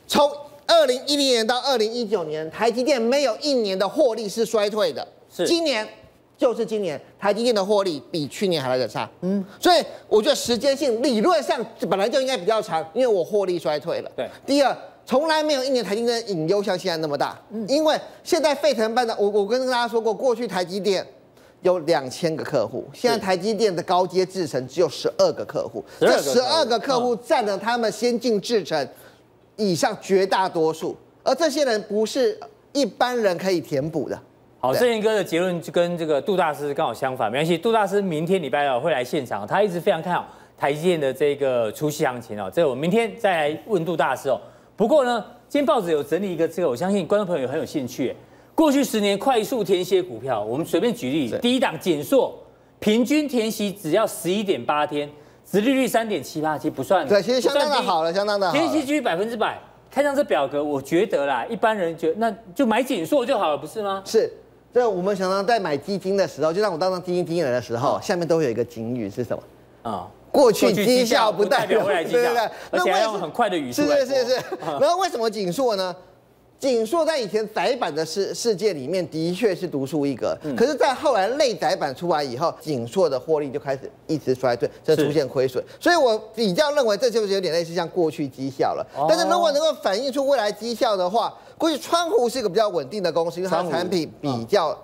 [0.07, 0.29] 从
[0.67, 5.07] 二零一零年到二零一九年，台积电没有一年的获利是衰退的。
[5.33, 5.87] 是，今年
[6.37, 9.09] 就是今年，台积电的获利比去年还来得差。
[9.21, 14.11] 嗯，所以我觉得时间性理论上本来就应该比较长，因为我获利衰退了。
[14.17, 14.29] 对。
[14.47, 17.39] 第二，从来没有一年台积电隐忧像现在那么大。
[17.51, 17.65] 嗯。
[17.69, 21.07] 因为现在沸腾半导，我我跟大家说过，过去台积电。
[21.63, 28.89] 有两千个客户，现在台积电的高阶制程只有十二个客户，这十二个客户占了他们先进制程
[29.57, 32.39] 以上绝大多数，而这些人不是
[32.73, 34.19] 一般人可以填补的。
[34.59, 44.41] 好，正言哥的结论就跟这个杜大师刚好相反，没关系，杜大师明天礼拜二会来现场，他一直非常看好台积电的这个除息行情哦，这个我明天再来问杜大师哦。
[44.77, 48.17] 不过呢，今天报纸有整理一个这个，我相信观众朋友很有兴趣。
[48.61, 52.39] 过去十年快速填息股票，我们随便举例，第一档减硕，
[52.79, 55.11] 平均填息只要十一点八天，
[55.51, 58.53] 殖利率三点七八，其实不算对，其实相当的好了，相当的好。
[58.53, 59.59] 填息几率百分之百，
[59.91, 64.03] 看上这表格，我觉得啦，一般人觉得那就买紧硕就好了，不是吗？
[64.05, 64.31] 是，
[64.75, 69.91] 这我们常常在买基金的时候，就像我当当基金经理人的时候，下面都会有一个警语是什么？
[69.91, 73.81] 啊，过去绩效不代表未来绩效，对对对，而且还用很快的语速。
[73.85, 74.43] 是是是是，
[74.79, 75.97] 然后为什么紧缩呢？
[76.61, 85.65] 景硕在以前窄版的世世界里面的确是独树一格，嗯、可是，在后来内窄版出来以后，锦硕的获利就开始一直衰退，这出现亏损。
[85.81, 88.87] 所以我比较认为这就是有点类似像过去绩效了。
[88.95, 94.79] 哦、但是如果能够反映出未来绩效的话，估计川湖是一个比较稳定的公司，因为它的产品比较、哦、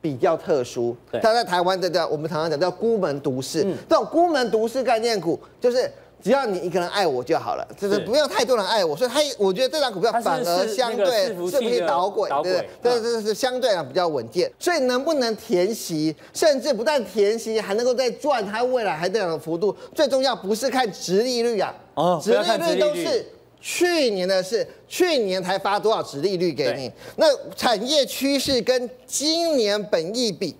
[0.00, 0.96] 比较特殊。
[1.20, 5.90] 它在台湾的叫我们常常讲叫孤门独市，嗯、这种孤门独市概念股就是。
[6.22, 13.00] 只要你一个人爱我就好了，就是不用太多人爱我，所以他我觉得这张股票反而相对是不是导轨，对对？
[13.00, 14.50] 这这是相对啊比较稳健。
[14.58, 23.24] 所以能不能填息，甚至不但填息，还能够再赚它未来还这样的幅度，最重要不是看值利率啊，哦，殖利率都是
[23.60, 30.56] 去年的事，去年才发多少值利率给你，那产业趋势跟今年本益比，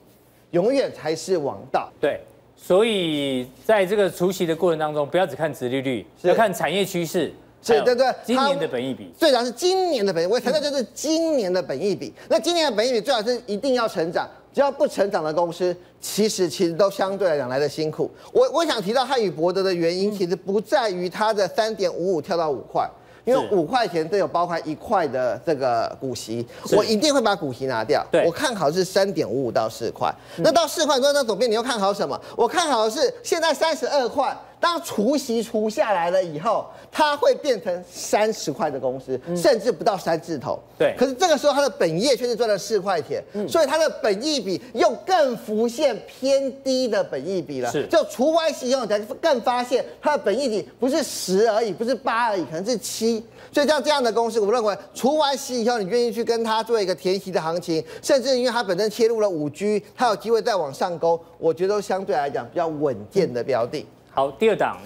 [0.53, 2.21] 永远才是王道，对。
[2.61, 7.33] 所以在这个除夕的过程当中，不要只看殖利率，要看产业趋势。
[7.63, 8.07] 是，对对。
[8.25, 12.09] 今年的本益比，最主要是今年的本益，我强调就是今年的本益比。
[12.09, 18.11] 嗯、那今年的本益比最好是一定要成长，只要不成长的公司，其实其实都相对来讲来的辛苦。
[18.33, 22.89] 我我想提到汉语博德的原因，其实不在于它的三点五五跳到五块，
[23.29, 28.03] 因为五块钱都有包含一块的这个股息，我一定会把股息拿掉。
[28.11, 30.11] 对，我看好是三点五五到四块。
[30.39, 32.19] 那到四块，你说那总编你又看好什么？
[32.35, 34.35] 我看好的是现在三十二块。
[34.61, 40.59] 当除息除下来了以后，它会变成三十块的公司，甚至不到三字头。
[40.79, 40.95] 对。
[40.99, 47.71] 可是这个时候，它的本业却是赚了四块钱，所以它的本益比又更浮现偏低的本益比了。
[47.71, 47.87] 是。
[47.87, 53.25] 就除完息以后，才更发现它的本益比不是十而已，不是八而已，可能是七。
[53.53, 63.87] 所以像这样的公司，我认为除完息以后，你愿意去跟它做一个填息的行情，甚至因为它本身切入了五 G，它有机会再往上勾，我觉得都相对来讲比较稳健的标的。
[64.19, 64.77] 好，第二档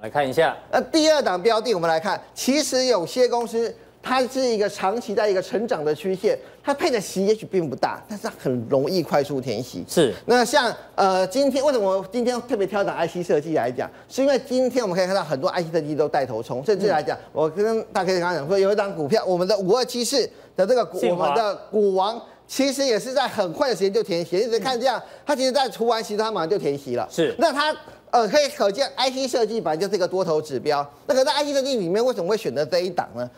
[0.00, 0.56] 来看一下。
[0.72, 3.70] 那第二档标的，我们来看，其实有些公司
[4.02, 9.84] 它是一个长期在一个成长的曲线，它配的息也许并不大，但是它很容易快速填息。
[9.86, 10.14] 是。
[10.24, 13.86] 那像呃，今天为什么我今天特别挑档 IC 设计来讲？
[14.08, 24.38] 是因为今天我们可以看到很多 IC 设计都带头冲，甚至来讲，我跟大家刚刚讲说，有一档股票，我们的五二七四的这个股我们的股王，其实也是在很快的时间就填息。
[24.38, 27.06] 一直看这样，它其实在除完息，它马上就填息了。
[27.10, 27.34] 是。
[27.36, 27.76] 那它。
[28.10, 30.84] 呃，可以可见，IC 设计本来就是一个多头指标。
[31.06, 33.28] 那可是 IC 设计里面，为什么会选择这一档呢？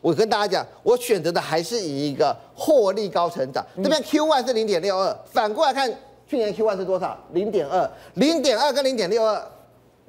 [0.00, 3.64] 我跟大家讲，我选择的还是以一个获利高成长。
[3.76, 5.88] 这边 Q1 是零点六二，反过来看，
[6.26, 7.16] 去年 Q1 是多少？
[7.32, 9.40] 零点二，零点二跟零点六二，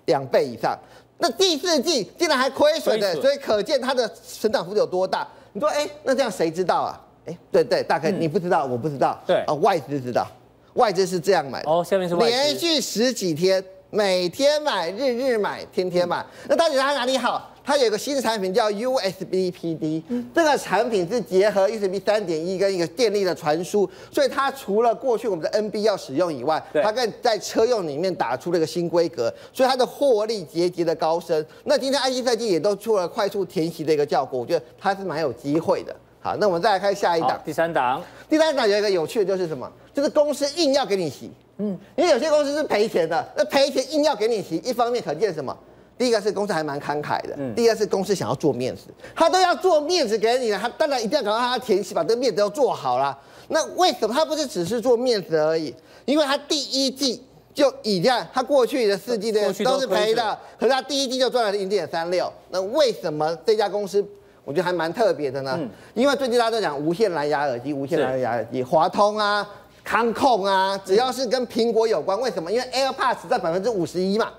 [0.05, 0.75] 两倍以上。
[1.19, 4.09] 那第四季竟然还亏损的，所以可见它的
[4.39, 5.27] 成长幅度有多大。
[5.51, 6.99] 你说，哎，那这样谁知道啊？
[7.27, 9.21] 哎，对对，大概你不知道，我不知道。
[9.27, 10.25] 对啊，外资知道，
[10.73, 11.69] 外资是这样买的。
[11.69, 12.36] 哦，下面是外资。
[12.36, 13.63] 连续十几天。
[13.93, 16.25] 每天买，日日买，天天买。
[16.49, 17.51] 那到底它哪里好？
[17.63, 20.01] 它有一个新产品叫 USB PD，
[20.34, 31.45] 这个产品是结合 USB 三点一跟一个电力的传输，所以它除了过去我们的 NB 要使用以外，它更在车用里面打出了一个新规格，所以它的获利节节的高升。
[31.65, 35.95] 那今天 IC 设计也都出了快速填息的一个效果，我觉得它是蛮有机会的。
[36.19, 38.01] 好，那我们再来看下一档，第三档。
[38.27, 39.71] 第三档有一个有趣的就是什么？
[39.93, 41.29] 就是公司硬要给你息。
[41.57, 45.55] 嗯，因为有些公司是赔钱的，那赔钱硬要给你息，一方面可见什么？
[45.95, 48.83] 第一个是公司还蛮慷慨的，嗯，第二是公司想要做面子，
[49.15, 53.17] 他都要做面子给你了，他当然一定要赶快让他填息，把这个面子都做好了。
[53.49, 55.73] 那为什么他不是只是做面子而已？
[56.05, 62.29] 因为他第一季就已经，他过去的四季的都是赔的，可是他第一季就赚了零点三六。
[62.49, 64.03] 那为什么这家公司
[64.43, 65.55] 我觉得还蛮特别的呢？
[65.59, 69.47] 嗯，因为最近大家都讲无线蓝牙耳机，无线蓝牙耳机，华通啊。
[69.83, 72.51] 康控啊，只要是跟苹果有关，为什么？
[72.51, 74.31] 因为 AirPods 在百分之五十一嘛，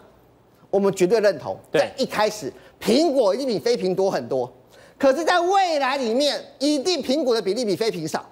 [0.70, 1.56] 我们绝对认同。
[1.72, 4.50] 在一开始，苹果一定比非苹多很多，
[4.98, 8.24] 可是，在未来里面，一定苹果的比例比非苹少。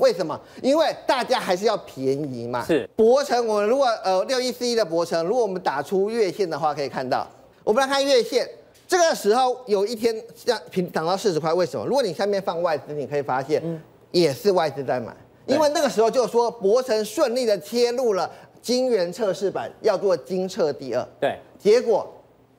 [0.00, 0.38] 为什么？
[0.60, 2.64] 因为大家还是要便宜嘛。
[2.66, 2.88] 是。
[2.96, 7.26] 博成，我们如果呃六一四一的博成，如果我们打出月线的话，可以看到，
[7.62, 8.48] 我们来看月线，
[8.88, 11.86] 这个时候有一天像平涨到四十块，为什么？
[11.86, 13.62] 如果你下面放外资，你可以发现，
[14.10, 15.16] 也是外资在买。
[15.48, 18.30] 因为那个时候就说博成顺利的切入了
[18.60, 21.08] 晶圆测试版，要做晶测第二。
[21.18, 22.06] 对，结果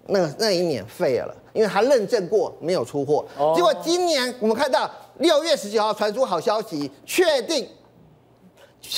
[0.07, 3.23] 那那一年废了，因为他认证过没有出货。
[3.55, 7.67] 结果今年我们看到六月十九号传出好消息，确定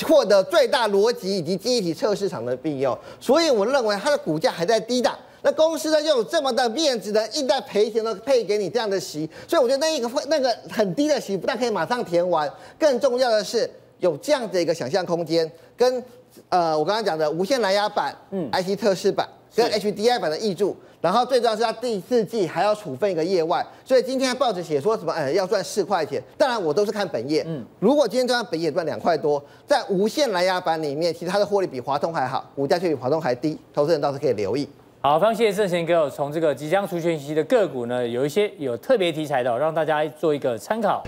[0.06, 5.14] 获得最大逻辑以及记忆体测试场的必要，所以我认为它的股价还在低档。
[5.42, 13.68] 那公司呢又有这么的面子的，一旦赔钱都配给你这样的息，所以我觉得那一个那个很低的息不但可以马上填完，更重要的是。
[14.02, 16.04] 有这样的一个想象空间，跟
[16.48, 34.68] 呃我刚刚讲的无线蓝牙版、嗯，IC 测试版跟 HDI 版的挹注，然后最重要是它第四季还要处分一个业外，所以今天报纸写说什么，哎，要赚四块钱，当然我都是看本业，嗯，如果今天赚本业赚两块多，在无线蓝牙版里面，其实它的获利比华通还好，股价却比华通还低，投资人倒是可以留意。
[35.00, 41.04] 好，非常谢谢盛贤给我从这个即将除权息的个股呢，有一些有特别题材的，让大家做一个参考。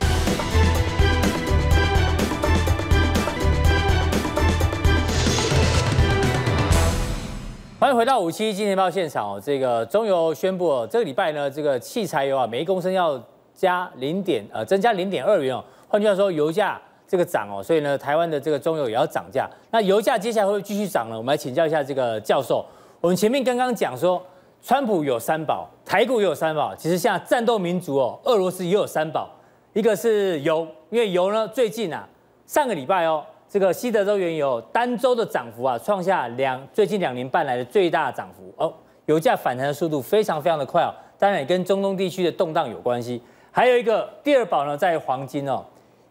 [7.85, 9.39] 欢迎回到五七金钱报现场哦。
[9.39, 15.63] 这个中油宣布哦，这个礼拜呢，这个汽柴油啊，每一公升要加零点呃，增加零点二元哦。
[15.87, 19.47] 换句话说，油价这个涨哦，所以呢，台湾的这个中油也要涨价。
[19.71, 21.17] 那油价接下来会不会继续涨呢？
[21.19, 22.65] 我们来请教一下这个教授。
[23.03, 24.19] 我们前面刚刚讲说，
[24.63, 26.75] 川普有三宝，台股也有三宝。
[26.75, 29.29] 其实像战斗民族哦，俄罗斯也有三宝，
[29.75, 32.09] 一个是油，因为油呢最近啊，
[32.47, 33.23] 上个礼拜哦。
[33.55, 38.75] 这个西德州原油单周的涨幅啊，创下两最近两年半来的最大涨幅哦。
[39.07, 43.23] 油价反弹的速度非常非常的快哦，当然也跟中东地区的动荡有关系。
[43.53, 45.65] 还有一个第二宝呢，在黄金哦，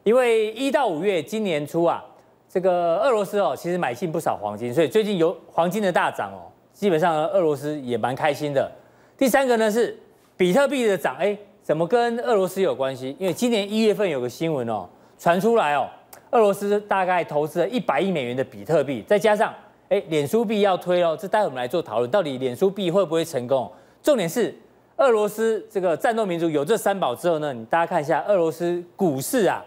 [0.06, 2.02] 因为一到五月今年初啊，
[2.48, 8.72] 这个俄罗斯哦，其实买进不少黄金，所以最近有黄金的大涨哦，基本上呢，俄罗斯也蛮开心的。
[9.18, 10.00] 第三个呢是
[10.38, 13.14] 比特币的涨，哎，怎么跟俄罗斯有关系？
[13.20, 14.88] 因为今年一月份有个新闻哦，
[15.20, 15.90] 传出来哦，
[16.34, 19.54] 俄罗斯大概投资了一百亿美元的比特币，再加上
[19.90, 23.72] 哎，脸书币要推哦，这待会我们来做讨论，到底脸书币会不会成功？
[24.02, 24.54] 重点是
[24.98, 29.64] 俄罗斯这个战斗民族有这三宝之后呢，你大家看一下俄罗斯股市啊，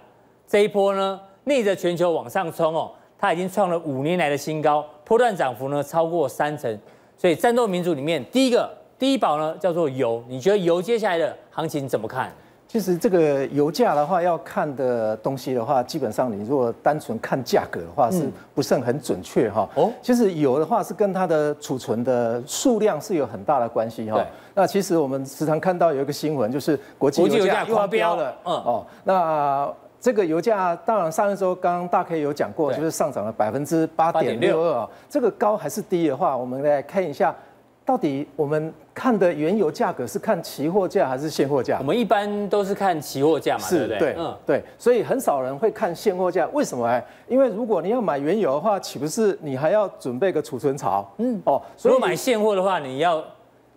[0.49, 6.77] 这一波呢逆着全球往上冲哦，它已经创了五年来的新高，波段涨幅呢超过三成，
[7.17, 8.69] 所以战斗民族里面第一个。
[8.99, 12.33] 第一宝呢叫做油，你觉得油接下来的行情怎么看？
[12.69, 19.69] 其实这个油价的话，要看的东西的话，基本上你如果单纯看价格的话，是不是很准确哈？
[19.77, 24.21] 哦，其实油的话是跟它的储存的数量是有很大的关系哈。
[24.53, 28.37] 那其实我们时常看到有一个新闻，就是国际油价又飙了。
[28.45, 34.89] 嗯哦，那这个油价当然上一周刚刚大 K 有讲过，就是上涨了百分之八点六二啊。
[35.09, 37.35] 这个高还是低的话，我们来看一下。
[37.87, 41.79] 到底我们看的原油价格是看期货价还是现货价？
[41.79, 43.99] 我们一般都是看期货价嘛，是对不对？
[43.99, 46.45] 对，嗯，对，所以很少人会看现货价。
[46.53, 47.01] 为什么呢？
[47.29, 51.09] 因为如果你要买原油的话，岂不是你还要准备个储存槽？
[51.19, 53.23] 嗯，哦，所以如果买现货的话，你要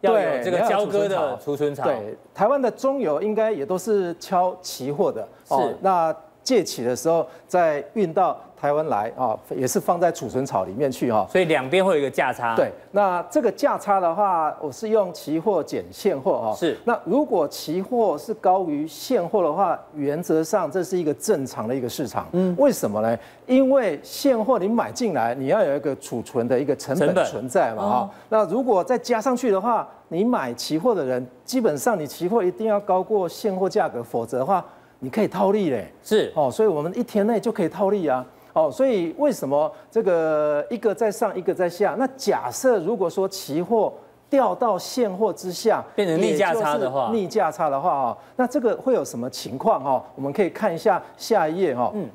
[0.02, 1.84] 要有这个交割的储存槽。
[1.84, 5.28] 对，台湾的中油应该也都是敲期货的。
[5.48, 8.36] 是，那借起的时候再运到。
[8.60, 12.56] 台湾来啊，也是放在储存槽里面去哈，所以两边会有一个价差。
[12.56, 16.56] 对，那这个价差的话，我是用期货减现货哈。
[16.56, 22.28] 是，那如果期货是高于现货的话，原则上这是一个正常的一个市场。
[22.34, 23.18] 嗯，为什么呢？
[23.46, 28.10] 因为现货你买进来，你要有一个储存的一个成本存在嘛哈。
[28.28, 34.64] 那如果再加上去的话，你买期货的人，基本上你期货一定要高过现货价格，否则的话
[35.00, 35.92] 你可以套利嘞。
[36.04, 38.26] 是哦，所以我们一天内就可以套利啊。
[38.60, 41.96] 哦，所以为什么这个一个在上，一个在下？
[41.98, 43.94] 那假设如果说期货
[44.30, 50.04] 掉到现货之下，变成逆价差的话，逆价差的话啊，那这个会有什么情况哈？
[50.16, 51.92] 我们可以看一下下一页哈。
[51.96, 52.08] 嗯。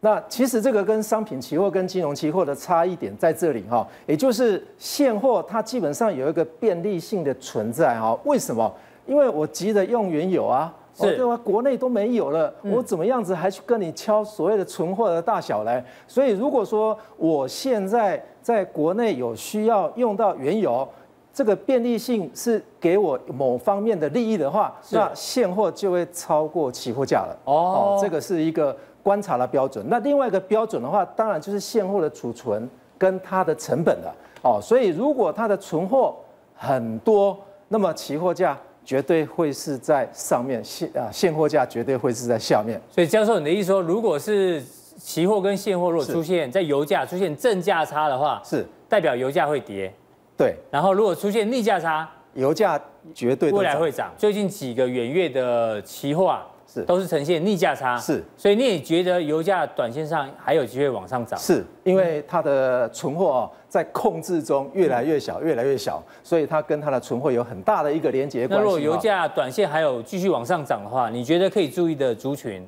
[0.00, 8.18] 那其实这个跟商品期货跟金融期货的差异点在这里哈，也就是现货它基本上有一个便利性的存在哈。
[8.24, 8.70] 为什么？
[9.06, 10.74] 因为我急着用原油啊。
[10.96, 11.36] 是、哦，对吧？
[11.38, 15.84] 国内都没有了，我怎么样子还去跟你敲所谓的存货的大小来？
[16.06, 20.88] 所以如果说我现在在国内有需要用到原油，
[21.32, 27.36] 这个便利性是给我某方面的利益的话，那现货就会超过期货价了。
[27.44, 29.84] 哦，这个是一个观察的标准。
[29.88, 34.14] 那另外一个标准的话，当然就是现货的储存跟它的成本了。
[34.42, 36.14] 哦，所以如果它的存货
[36.54, 38.56] 很多，那么期货价。
[38.84, 42.80] 绝对会是在上面，现啊现货价绝对会是在下面。
[42.90, 44.62] 所以教授，你的意思说，如果是
[44.98, 49.92] 期货跟现货如果出现在油价出现正价差的话，是代表油价会跌。
[50.36, 50.54] 对。
[50.70, 52.80] 然后如果出现逆价差，油价
[53.14, 54.12] 绝对未来会涨。
[54.18, 56.46] 最近几个远月的期货啊。
[56.74, 61.38] 是，都是呈现逆价差，是，所以你也觉得油价短线上还有机会往上涨？
[61.38, 68.56] 是，因为它的存货哦，在控制中越来越小，越来越小，所以它跟它的存货有很大的一个连接关系。
[68.56, 72.66] 那如果油价短线还有继续往上涨的话，你觉得可以注意的族群，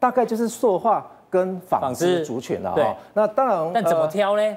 [0.00, 2.74] 大概就是塑化跟纺织族群了哈。
[2.74, 4.42] 对，那当然，但怎么挑呢？
[4.42, 4.56] 呃，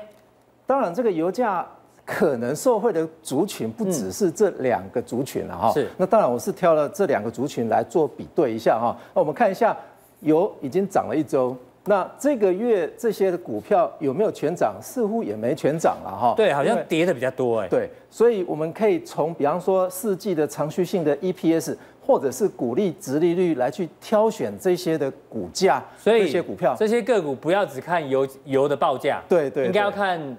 [0.65, 1.63] 当然，这个油价。
[2.07, 5.73] 可能受惠的族群不只是这两个族群了哈。
[5.73, 5.85] 是。
[5.97, 8.97] 那当然，我是挑了这两个族群来做比对一下哈。
[9.13, 9.75] 那我们看一下，
[10.21, 14.77] 油已经涨了一周，那这个月这些的股票有没有全涨？
[14.81, 16.33] 似乎也没全涨了哈。
[16.37, 17.67] 对，好像跌的比较多哎。
[17.67, 30.37] 对，所以我们可以从比方说四季的长续性的 EPS，或者是股利殖利率来去挑选这些的股价，所以这些股票这些个股不要只看油油的报价，对对，应该要看。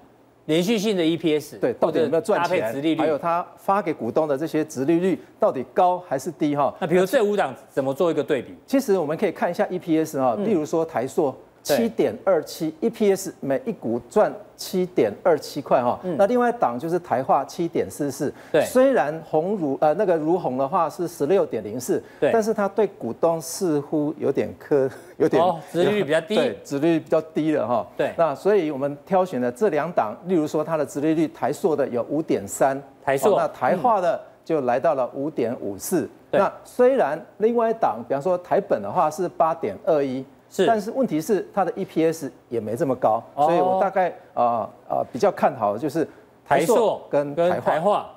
[0.48, 2.96] 连续性的 EPS 对，到底有没有赚钱？
[2.96, 6.56] 还有它发给股东的这些值利率到底高还是低？
[6.56, 8.54] 哈，那比如这五档怎么做一个对比？
[8.66, 11.34] 其实我们可以看一下 EPS 哈，例如说台塑。
[11.76, 40.24] 七点二七 EPS 每一股赚七点二七块哈，那另外一档就是台化七点四四，对，虽然鸿儒呃那个如鸿的话是十六点零四，对，但是它对股东似乎有点苛， 有点哦，殖利率比较低，对，殖利率比较低了哈，对，那所以我们挑选的这两档，例如说它的殖利率台硕的有五点三，台塑，那台化的就来到了五点五四，那虽然另外一档，比方说台本的话是八点二一。
[40.50, 46.06] 是，但是问题是它的 EPS 也没这么高，哦、所以我大概啊啊比较看好的就是
[46.46, 47.60] 台塑跟台化。
[47.60, 48.10] 台化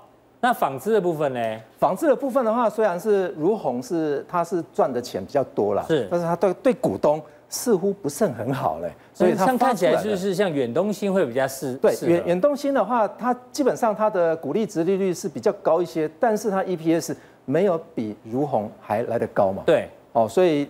[0.44, 1.40] 那纺织的部分呢？
[1.78, 17.16] 纺织的部分的话，虽然是如虹是它是赚的钱比较多了，是，但是它对对股东似乎不是很好嘞，所以它像看起来就是像远东新会比较适对远远东新的话，它基本上它的股利值利率是比较高一些，但是它 EPS。
[17.44, 19.64] 没有比如虹还来得高嘛？
[19.66, 20.70] 对，哦，所以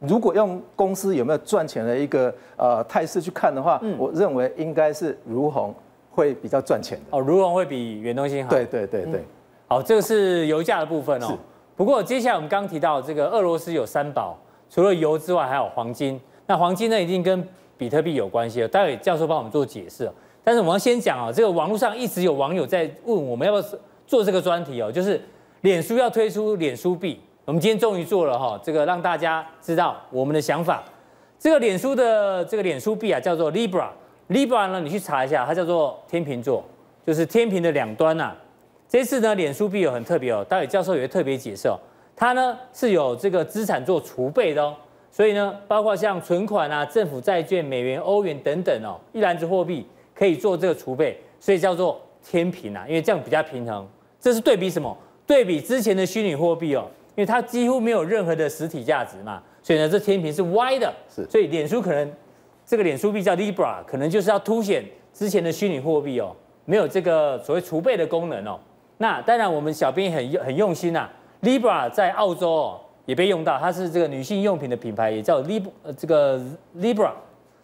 [0.00, 5.74] 如果用公司有没有赚钱的一个呃态势去看的话，嗯、我认为应该是如虹
[6.10, 7.04] 会比较赚钱的。
[7.10, 8.50] 哦，如虹会比远东新好。
[8.50, 9.20] 对对对对。
[9.20, 9.24] 嗯、
[9.68, 11.28] 好，这个是油价的部分哦。
[11.28, 11.34] 是。
[11.76, 16.20] 不过接下来我们刚提到这个俄罗斯有三宝，除了油之外还有黄金。
[16.46, 17.46] 那黄金呢，一定跟
[17.76, 18.66] 比特币有关系。
[18.68, 20.10] 待会教授帮我们做解释。
[20.42, 25.20] 但是我们要先讲啊，这个网络上一直有网友在问我们要不要做这个专题哦，就是
[25.60, 27.20] 脸书要推出脸书币，
[27.50, 30.84] 我们今天终于做了哈，这个让大家知道我们的想法。
[31.36, 36.62] 这个脸书的这个脸书币啊，叫做 Libra，Libra 呢，你去查一下，它叫做天秤座，
[37.04, 38.32] 就是天平的两端呐。
[38.88, 41.76] 这次呢，脸书币有很特别哦，待会教授也会特别解释哦，
[42.14, 44.72] 它呢是有这个资产做储备的哦，
[45.10, 49.84] 所以呢，包括像存款啊、政府债券、美元、欧元等等哦，一篮子货币。
[50.14, 53.84] 可以做这个储备，所以叫做天平啊，因为这样比较平衡。
[54.20, 54.96] 这是对比什么？
[55.26, 60.92] 对比之前的虚拟货币哦，因为它几乎没有任何的实体价值嘛，所以呢，这天平是歪的。
[61.08, 62.12] 是，所以脸书可能
[62.64, 66.34] 这个脸书币叫 Libra，可能就是要凸显之前的虚拟货币哦，
[66.64, 68.58] 没有这个所谓储备的功能哦。
[68.98, 71.08] 那当然，我们小编很很用心呐
[71.42, 76.40] ，Libra 在澳洲哦也被用到，它是这个女性用品的品牌，也叫 Lib 呃这个
[76.76, 77.12] Libra。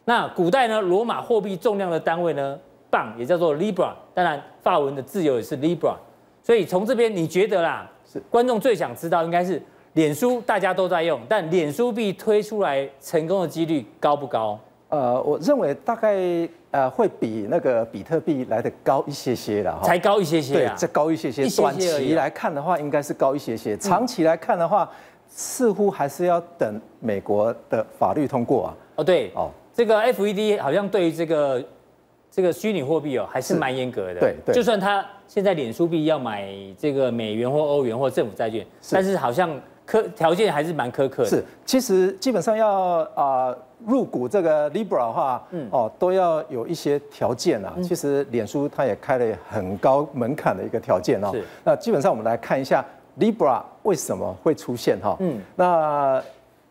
[0.05, 2.59] 那古代呢，罗马货币重量的单位呢，
[2.91, 5.95] 磅也叫做 libra，当然法文的自由也是 libra，
[6.43, 7.96] 所以从这边你觉得啦，是
[8.31, 9.61] 观众最想知道应该是
[9.95, 14.59] 脸书大家都在用，但脸书币推出来成功的几率高不高？
[14.89, 16.17] 呃，我认为大概
[16.71, 24.89] 呃会比那个比特币来的高一些些了哈，才高一些些啊，对，再高一些些，一些些短期来看的话应该是高一些些，长期来看的话，
[25.29, 28.77] 似乎还是要等美国的法律通过啊。
[28.97, 29.51] 哦，对，哦。
[29.75, 31.63] 这个 FED 好像对于这个
[32.37, 34.21] 这个虚拟货币哦，还是蛮严格的。
[34.21, 34.55] 对对。
[34.55, 39.59] 就算他现在脸书币要买这个美元或欧元或政府债券，但是好像
[39.89, 41.31] 苛条件还是蛮苛刻的。
[41.31, 43.57] 是，其实基本上要啊
[43.87, 47.75] 入股这个 Libra 的话，嗯哦都要有一些条件啊。
[47.83, 51.31] 其实脸书它也开了很高门槛的一个条件哦。
[51.33, 51.43] 是。
[51.65, 52.85] 那基本上我们来看一下
[53.19, 55.17] Libra 为什么会出现哈？
[55.21, 55.41] 嗯。
[55.57, 56.23] 那。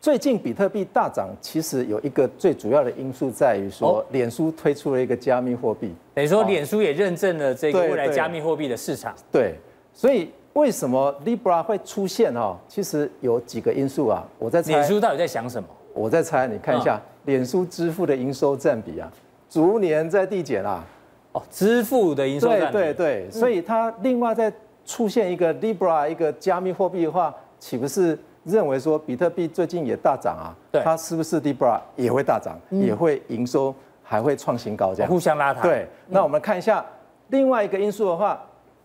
[0.05, 9.15] 最近比特币大涨，其实有一个最主要的因素在于说，脸书推出了一个加密货币，等于说脸书也认证了这个未来加密货币的市场。
[9.31, 9.55] 对，
[9.95, 12.55] 所以为什么 Libra 会出现哈？
[12.67, 14.23] 其实有几个因素啊。
[14.37, 15.67] 我在猜，脸书到底在想什么？
[15.95, 19.11] 我在猜，你看一下脸书支付的营收占比啊，
[19.49, 20.85] 逐年在递减啊。
[21.31, 22.73] 哦，支付的营收占比。
[22.73, 24.53] 对对对，所以它另外再
[24.85, 28.15] 出现一个 Libra 一个加密货币的话，岂不是？
[28.45, 33.73] 认为说比特币最近也大涨啊，对，它是不是 Libra 也会大涨，也会营收
[34.03, 35.11] 还会创新高这样？
[35.11, 35.61] 互相拉抬。
[35.63, 36.85] 对，那我们看一下
[37.29, 38.39] 另外一个因素的话，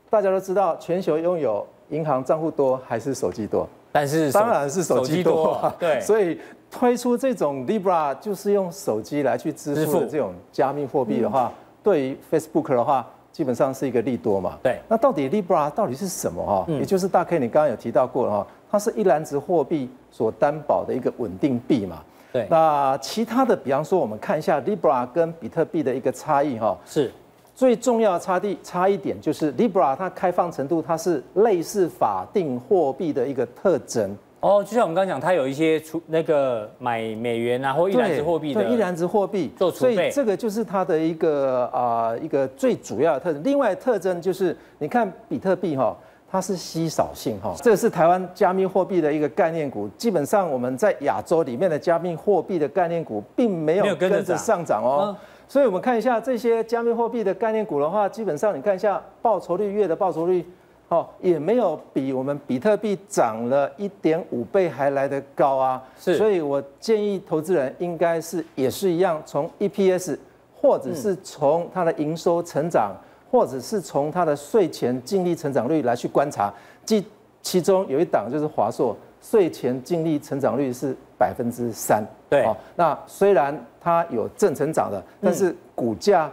[0.09, 3.69] 大家都知道全球拥有银行账户多还是手机多？
[3.93, 5.73] 但是当然是手机多。
[5.79, 6.41] 对， 所以
[6.71, 11.53] 推出这种 Libra 就是用手机来去支付的这种加密货币的话，
[11.83, 14.59] 对于 Facebook 的话，基本上是一个利多嘛。
[14.63, 16.67] 对，那到底 Libra 到底是什么哈？
[16.69, 18.47] 也就是大 K 你刚刚有提到过了哈。
[18.71, 22.03] 它是一篮子货币所担保的一个稳定币嘛？
[22.33, 22.47] 对。
[22.49, 26.77] 那其他的，比方说，我们看一下 Libra 跟比特币的一个差异哈。
[26.87, 27.11] 是。
[27.55, 34.17] 最重要的差异差一点就是 Libra 它开放程度，它是类似法定货币的一个特征。
[34.41, 38.63] 哦，就像我们刚刚讲，它有一些储那个买美元啊或一篮子货币的。
[38.63, 39.95] 对，一篮子货币做储备。
[39.95, 43.43] 所以这个就是它的一个啊、呃、一个最主要的特征。
[43.45, 45.97] 另外特征就是，你看比特币哈。
[46.33, 49.89] 它是稀少性哈，这是台湾加密货币的一个概念股。
[49.99, 55.17] 基本上我们在亚洲里面的加密货币的概念股，并没有跟着上涨哦。
[55.49, 60.49] 所以我们看一下这些加密货币的概念股的话，基本上你看一下报酬率，月的报酬率，
[60.91, 65.83] 哦，也没有比我们比特币涨了一点五倍还来得高啊。
[65.99, 70.19] 是，所以我建议投资人应该是也是一样，从 EPS
[70.55, 72.95] 或者是从它的营收成长。
[73.33, 76.53] 或者是从它的税前净利成长率来去观察，
[76.85, 77.07] 即
[77.41, 82.05] 其中有一档就是华硕，税前净利成长率是百分之三。
[82.29, 86.29] 对，那虽然它有正成长的，但是股价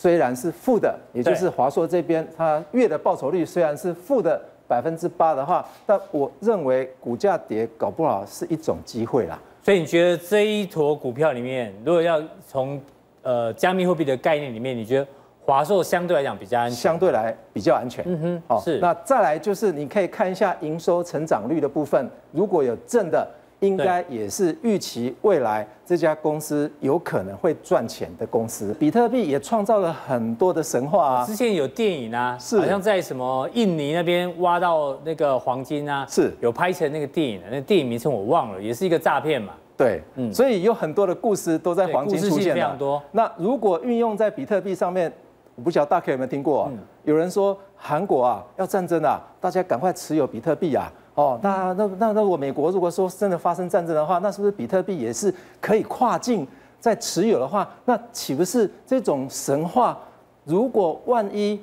[0.00, 9.38] 虽然是负的，也就是华硕这边它月的报酬率虽然是负的百分之八的话，但我认为股价跌搞不好是一种机会啦。
[9.62, 12.80] 所以你觉得这一坨股票里面，如果要从
[13.20, 15.06] 呃加密货币的概念里面，你觉得？
[15.42, 18.04] 华硕相对来讲比较安全，相对来比较安全。
[18.06, 18.78] 嗯哼，好是。
[18.78, 23.28] 那再来就是你可以看一下营收成长率的部分，如果有正的，
[23.60, 28.74] 应该也是预期未来这家公司有可能会赚钱的公司。
[28.78, 39.52] 比特币也创造了很多的神话啊，之前有电影啊，是好像在什么印尼那边挖到那个黄金啊，是有拍成那个电影的，那电影名称我忘了，也是一个诈骗嘛。
[39.76, 43.02] 对，嗯，所以有很多的故事都在黄金出现非常多。
[43.12, 45.10] 那如果运用在比特币上面，
[45.54, 46.70] 我不晓得大家有没有听过啊？
[46.72, 50.92] 嗯、有人说韩国啊要战争啊，大家赶快持有比特币啊。
[51.14, 56.46] 哦，那那那那我美国如果说真的发生战争的话，那是不是比特币也是可以跨境
[56.78, 59.98] 再持有的话，那岂不是这种神话？
[60.44, 61.60] 如果万一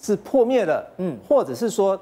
[0.00, 1.98] 是破灭了，嗯，或者是说，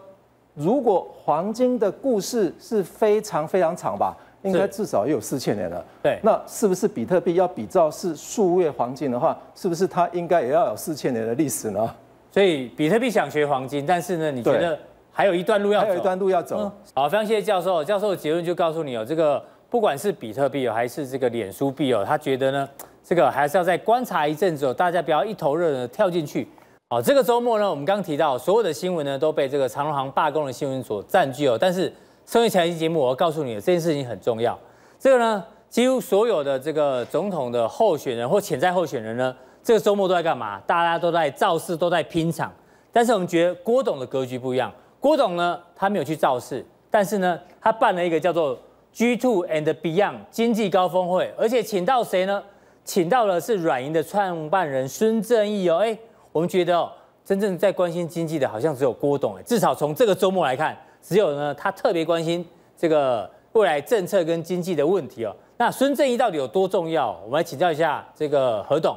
[0.55, 4.17] 如果黄金的故事是非常非常长吧？
[4.43, 5.85] 应该至少也有四千年了。
[6.03, 11.95] 对，那是不是比特币要比照是数位黄金的话，是不是它应该也要有四千年的历史呢？
[12.33, 14.77] 所以比特币想学黄金，但是呢，你觉得
[15.13, 15.87] 还有一段路要走？
[15.87, 16.59] 还有一段路要走。
[16.59, 17.85] 嗯、好，非常谢谢教授。
[17.85, 22.69] 教授的结论就告诉你哦，这个不管是比特币哦，还是这个脸书币哦，他觉得呢，
[23.05, 26.49] 这个还是要再观察一阵子哦，大家不要一头热的跳进去。
[26.91, 31.93] 好，这个周末呢，我们刚提到所有的新闻呢，都被这个长荣航罢工的新闻所占据哦，但是。
[32.25, 34.57] 生活财经节目，我要告诉你的这件事情很重要。
[34.97, 40.61] 这个呢，几乎所有的这个总统的候选人或潜在候选人呢，这个周末都在干嘛？
[40.61, 42.51] 大家都在造势，都在拼场。
[42.93, 44.73] 但是我们觉得郭董的格局不一样。
[45.03, 48.57] 郭董呢，他没有去造势，但是呢，他办了一个叫做
[48.95, 52.41] G2 and Beyond 经济高峰会，而且请到谁呢？
[52.85, 55.79] 请到了是软银的创办人孙正义哦。
[55.79, 55.99] 哎，
[56.31, 56.93] 我们觉得哦，
[57.25, 59.43] 真正在关心经济的，好像只有郭董哎。
[59.43, 60.77] 至少从这个周末来看。
[61.03, 65.35] 只有呢，他特别关心这个未来政策跟经济的问题哦。
[65.57, 67.11] 那孙正义到底有多重要？
[67.25, 68.97] 我们来请教一下这个何董。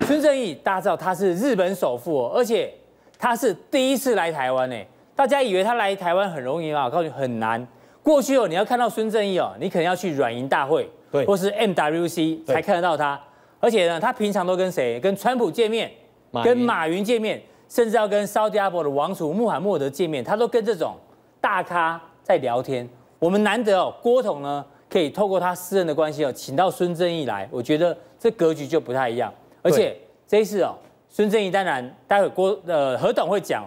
[0.00, 2.72] 孙正义大家知道他是日本首富哦，而且
[3.18, 4.76] 他是第一次来台湾呢。
[5.16, 6.84] 大家以为他来台湾很容易啊？
[6.84, 7.66] 我告诉你很难。
[8.02, 13.20] 过去哦，你要看到孙正义哦，你可能要去软银大会，对，或是 MWC 才看得到他。
[13.58, 15.00] 而且呢，他平常都跟谁？
[15.00, 15.90] 跟川普见面，
[16.44, 20.94] 跟马云见面，甚至要跟沙特阿拉伯的王储穆罕默德见面，他都跟这种。
[21.40, 22.88] 大咖在聊天，
[23.20, 29.32] 我们难得哦，郭董呢可以透过他私人的关系哦，请到孙正义来，我觉得这格局就不太一样。
[29.62, 29.96] 而且
[30.26, 30.74] 这一次哦，
[31.08, 33.64] 孙正义当然待会郭呃何董会讲，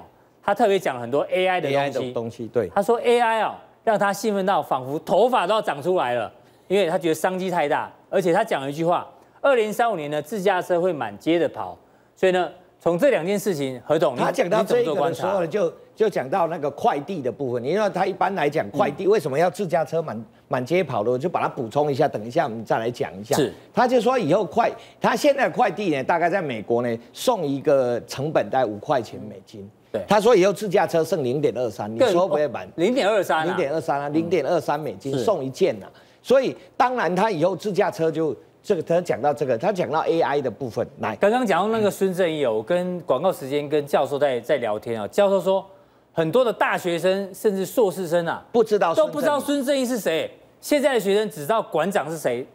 [0.50, 2.12] 他特别讲了很多 AI 的东西。
[2.12, 2.68] 东西，对。
[2.74, 6.32] 他说 AI 哦，让他兴奋到仿佛头发都要长出来了，
[6.68, 7.88] 因为他觉得商机太大。
[8.10, 9.08] 而且他讲了一句话：
[9.41, 11.78] 二零三五年呢，自驾车会满街的跑。
[12.16, 15.72] 所以呢，从这两件事情，何董他讲到这个的时候就。
[16.00, 21.12] 就讲到那个快递的部分，因为他一般来讲，快递为什么要自驾车满满街跑的？
[21.12, 23.36] 我就把它补充一下，等一下我们再来讲一下。
[23.36, 24.72] 是，他就说以后快，
[25.02, 29.70] 他现在快递呢，大概在美国呢送一个成本在五块钱美金。
[29.92, 32.68] 对，他说以后自驾车剩零点二三，你说不会满？
[32.76, 35.88] 零点二三，零点二三啊，零点二三美金送一件呐。
[36.22, 40.88] 所以当然他以后自驾车就这个，他讲到这个，他讲到 AI 的部分。
[41.00, 45.66] 来，刚刚讲到那个孙正义，我跟广告时间跟教授在在聊天啊，教授说。
[46.12, 50.30] 很多的大学生甚至硕士生啊，不知道都不知道孙正义是谁。
[50.60, 52.46] 现在的学生只知道馆长是谁，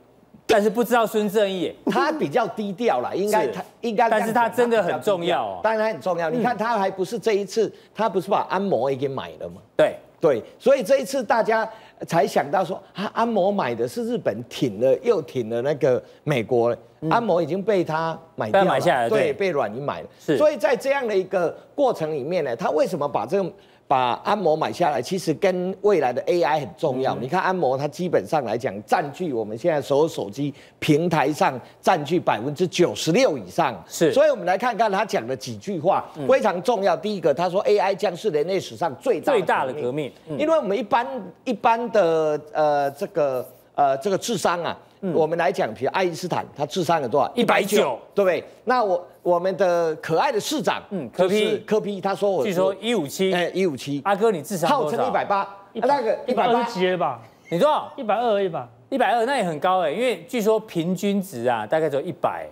[0.47, 1.75] 但是不知道孙正义。
[1.87, 5.61] 他比较低调啦，应该他应该，但是他真的很重要哦。
[5.63, 6.31] 当然很重要。
[6.31, 9.61] 你看他还不是这一次，他不是把安摩也给买了吗？
[9.77, 11.69] 对对，所以这一次大家
[12.07, 16.77] 才想到说，啊，安摩买的是日本挺了又挺了那个美国了。
[17.11, 20.09] 安摩已经被他买掉了，买下来对，被软银买了。
[20.19, 23.53] 是，所以在这样的一个过程里面呢，他为什么把这个
[23.87, 25.01] 把安摩买下来？
[25.01, 27.15] 其实跟未来的 AI 很重要。
[27.17, 33.75] 你看安摩，它基本上来讲，占据我们现在所有手机平台上占据百分之九十六以上。
[33.87, 36.97] 是，所以我们来看看他讲的几句话非常重要。
[36.97, 41.07] 第一个，他说 AI 将是人类史上最大最大的革命，因为我们一般
[41.45, 44.77] 一般的呃这个呃这个智商啊。
[45.13, 47.31] 我们来讲，比如爱因斯坦，他智商有多少？
[47.35, 48.43] 一百九，对不对？
[48.65, 54.01] 那我我们的可爱的市长，嗯，柯 P，柯 P，他说我，据说一五七，哎，一五七。
[54.07, 57.21] 阿哥，你智商号称一百八，那个一百八几吧？
[57.51, 57.93] 你多少？
[57.97, 58.67] 一百二一吧？
[58.89, 62.49] 一百二，那也很高哎，因为据说平均值啊，大概只有一百，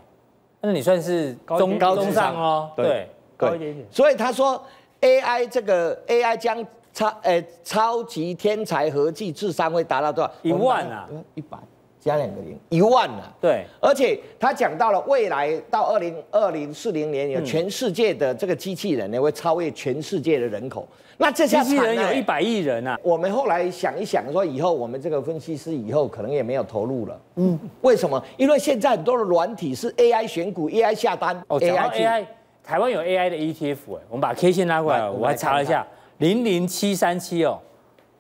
[0.61, 3.87] 那你算是中高中上哦，对，高一点点。
[3.91, 4.63] 所以他说
[5.01, 6.63] AI 这个 AI 将
[6.93, 10.33] 超，呃，超级天才合计智商会达到多少？
[10.43, 11.57] 一万啊，一百。
[12.01, 13.33] 加两个零，一万啊。
[13.41, 20.85] 对，而且他讲到了未来到二零二零四零年，有全世界的这个机器人呢会超越全世界的人口。
[21.17, 22.99] 那这些机器人有一百亿人啊！
[23.05, 27.21] 我们后来想一想，说以后我们这个分析师以后可能也没有投入了。
[27.37, 28.21] 嗯，为什么？
[28.37, 31.41] 因为现在很多的软体是 AI 选股，AI 下单。
[31.47, 32.27] 哦，AI AI，
[32.65, 35.87] 台湾有 AI 的 ETF 哎，我们把 K 线拉过来，我还查了一下，
[36.23, 37.59] 零零七三七哦，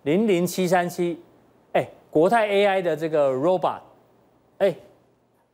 [0.02, 1.16] 零零七三七。
[1.70, 3.78] 哎国泰 AI 的这个 robot，
[4.58, 4.74] 哎，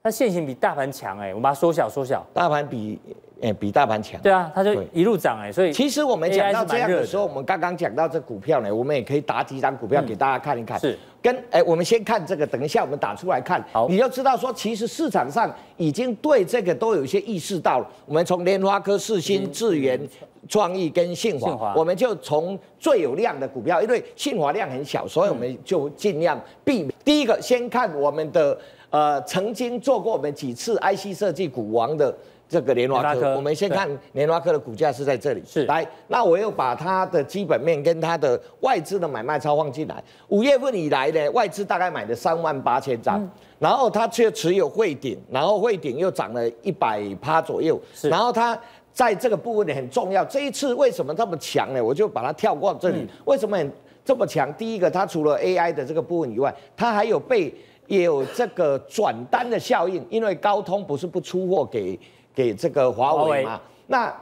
[0.03, 2.99] 它线型比大盘强哎，我们把它缩小缩小，大盘比。
[3.41, 4.21] 哎，比大盘强。
[4.21, 10.77] 对啊，它就一路涨哎，所以其实我们讲到这样的时候，我们刚刚讲到这股票呢，我们也可以打几张股票给大家看一看。
[10.81, 17.91] 是，跟哎，我们先看这个，等一下我们打出来看，好，你就知道说，其实市场上已经对这个都有一些意识到了。
[18.07, 20.01] 我们从联发科、世新、智源、
[20.49, 26.93] 创意跟信华，我们就从最有量的股票，因为信华量很小，所以我们就尽量避免。
[27.05, 28.57] 第一个，先看我们的
[28.91, 32.17] 呃，曾经做过我们几次 IC 设计股王的。
[32.49, 35.43] 这个联发科，我们先看联发科的股价是在这里。
[35.47, 40.03] 是，来，那我又把它的基本面跟它的外资的买卖超放进来。
[40.29, 47.79] 五月份以来呢，外资大概买了三万八千张，嗯、然后它却持有汇顶，然后汇顶又涨了一百趴左右。
[47.93, 48.59] 是，然后它
[48.95, 50.25] 在这个部分呢很重要。
[50.25, 51.85] 这一次为什么这么强呢？
[51.85, 53.01] 我就把它跳过这里。
[53.01, 53.73] 嗯、为什么很
[54.03, 54.51] 这么强？
[54.55, 57.55] 第一个，它除了 AI 的这个部分以外，它还有被
[57.89, 61.99] 也有这个转单的效应，因为高通不是不出货给。
[62.39, 63.61] 给这个华为嘛？
[63.89, 64.15] 那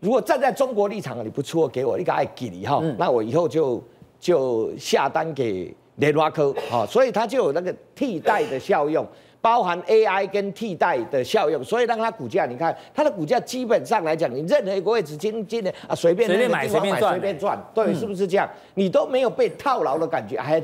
[0.00, 3.80] 如果站在中国立场，你不出货给我，你个爱给你哈，那我以后就
[4.18, 9.06] 就下单给联发科，哈，所以它就有那个替代的效用，
[9.40, 18.50] 包含 AI 跟替代的效用，所以让它股价，你看它的股价基本上来讲，你任何一个位置今今年啊随便随便买随便赚随便赚，对，是不是这样？
[18.74, 20.60] 你都没有被套牢的感觉，还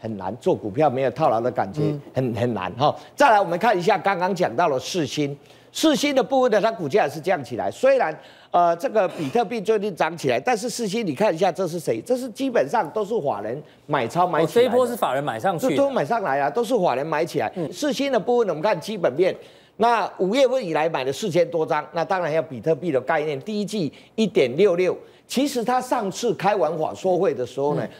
[0.00, 1.80] 很难做股票没有套牢的感觉，
[2.12, 2.92] 很很难哈。
[3.14, 5.38] 再来我们看一下刚刚讲到了世芯。
[5.74, 7.68] 世芯的部分呢，它股价也是降起来。
[7.68, 8.16] 虽然
[8.52, 12.00] 呃这个比特币最近涨起来，但是四星你看一下这是谁？
[12.00, 14.64] 这是基本上都是法人买超买起来。
[14.64, 17.52] 这一波是法人买上去，都买上来啊，都是法人买起来。
[17.72, 19.34] 四星的部分呢，我们看基本面，
[19.78, 24.96] 那五月份以来买了四千多张，那当然要比特币的概念，第一季一点六六。
[25.26, 27.82] 其实他上次开完法说会的时候呢。
[27.84, 27.90] 嗯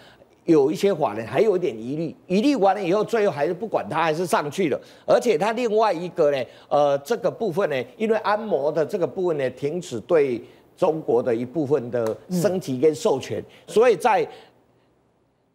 [0.45, 4.79] 有一些法人还有一点疑虑，疑虑完了以后，最后还是不管他，还是上去了。
[5.07, 10.43] 而且他另外一个呢，呃，这个部分呢，因为安摩的这个部分呢，停止对
[10.77, 14.27] 中国的一部分的升级跟授权，嗯、所以在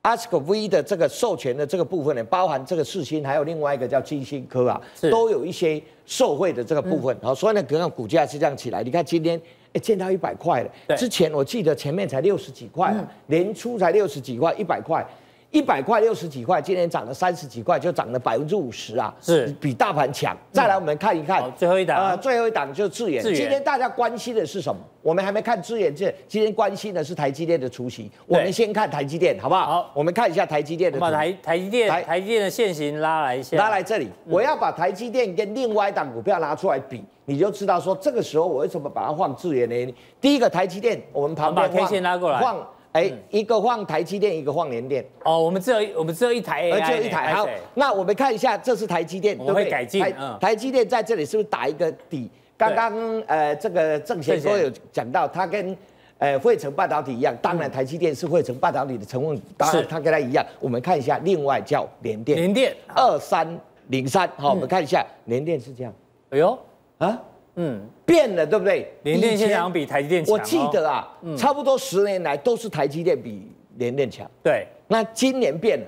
[0.02, 7.16] ASIC-V 的这个授权的这个部分呢，包含这个四星，还有另外一个叫金星科啊，是都有一些受贿的这个部分。
[7.22, 8.82] 好、嗯，所以呢，可能股价是这样起来。
[8.82, 9.40] 你看今天。
[9.74, 10.96] 哎，见到一百块了。
[10.96, 15.06] 之前我记得前面才六十几块，嗯、年初才六十几块，一百块，
[15.52, 20.36] 一百块六十几块，今天涨了三十几块，就涨了百分之五十啊，是比大盘强。
[20.36, 23.24] 嗯、再来，我们看一看，最后一档，呃，最后一档就是智远。
[23.24, 24.80] 今天大家关心的是什么？
[25.02, 28.12] 我们还没看智远，这今天关心的是台积电的除息。
[28.28, 29.66] 对我们先看台积电，好不好？
[29.66, 31.00] 好，我们看一下台积电的。
[31.00, 34.06] 把台台积电台台积电的线型拉来一下，拉来这里。
[34.06, 37.04] 嗯、我要把台积电跟另外一档股票拿出来比。
[37.26, 39.96] 你就知道说这个时候我为什么把它放智远呢？
[40.20, 45.06] 第一个台积电，我们旁边把 K 线拉过来，放哎一个放台积电，一个放联电。
[45.24, 47.34] 哦，我们只有我们只有一台 AI，只有一台。
[47.34, 50.04] 好，那我们看一下，这是台积电，我们会改进。
[50.40, 52.30] 台积电在这里是不是打一个底？
[52.58, 55.78] 刚刚呃这个郑贤都有讲到，它跟
[56.18, 60.46] 呃费城半导体一样，当然台积电是费城半导体的成分，当然它跟它一样。
[60.60, 63.48] 我们看一下，另外叫联电，联电二三
[63.88, 64.28] 零三。
[64.36, 65.94] 好，我们看一下联电是这样。
[66.32, 66.58] 哎呦
[66.98, 67.22] 啊。
[67.62, 68.90] 嗯，变了，对不对？
[69.04, 70.34] 联电现在比台积电强。
[70.34, 74.26] 我记得啊，嗯、差不多十年来都是台积电比联电强。
[74.42, 75.86] 对，那今年变了，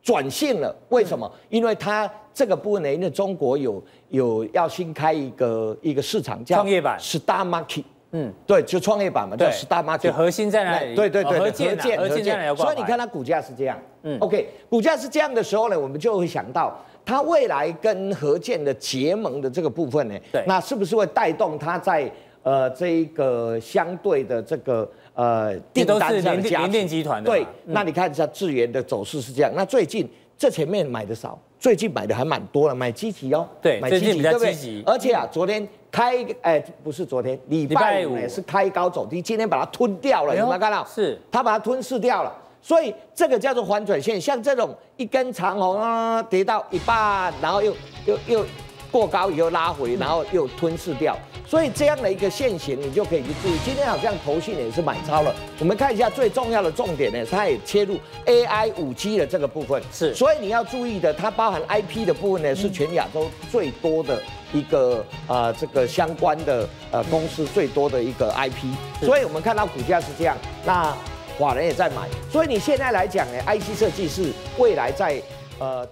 [0.00, 1.28] 转性了，为什么？
[1.34, 7.82] 嗯、因为它这个部分呢，因为中国有有要新开一个一个市场叫创业板 Star Market。
[8.12, 10.02] 嗯，对，就创业板嘛，对叫 Star Market。
[10.02, 10.94] 就核心在哪里？
[10.94, 12.56] 对对对，核建核建在哪里？
[12.56, 13.76] 所以你看它股价是这样。
[14.04, 16.78] 嗯，OK，股价是这样的时候呢，我们就会想到。
[17.04, 22.10] 它未来跟合建的结盟的这个部分呢，对，那是不是会带动它在
[22.42, 26.48] 呃这一个相对的这个呃订单上的加持？
[26.48, 29.52] 联电集团的对，嗯、那你看一下智源的走势是这样。
[29.54, 33.46] 那最近这前面买的少，最近买的还蛮多了，买积极哦。
[33.60, 34.82] 对，买积极对不对？
[34.86, 40.84] 而且啊，昨天开哎、欸、不是昨天，礼拜五也是开高走低，今天把它吞掉了，有没有看到？
[40.84, 42.32] 是，它把它吞噬掉了。
[42.62, 47.74] 所以这个叫做反转线，像这种一根长红啊，跌到一半，然后又
[48.06, 48.46] 又又
[48.90, 51.16] 过高以后拉回，然后又吞噬掉。
[51.44, 53.58] 所以这样的一个线型，你就可以去注意。
[53.64, 55.34] 今天好像投信也是买超了。
[55.58, 59.82] 我们看一下最重要的重点呢，它也切入 AI 五 G 的这个部分。
[59.92, 68.72] 是，所以你要注意的，它包含 IP 的部分呢，是全亚洲最多的一个呃这个相关的呃公司最多的一个 IP。
[69.02, 70.96] 所以我们看到股价是这样，那。
[71.38, 75.20] 华人也在买，所以你现在来讲呢，IC 设计是未来在
[75.58, 75.86] 呃。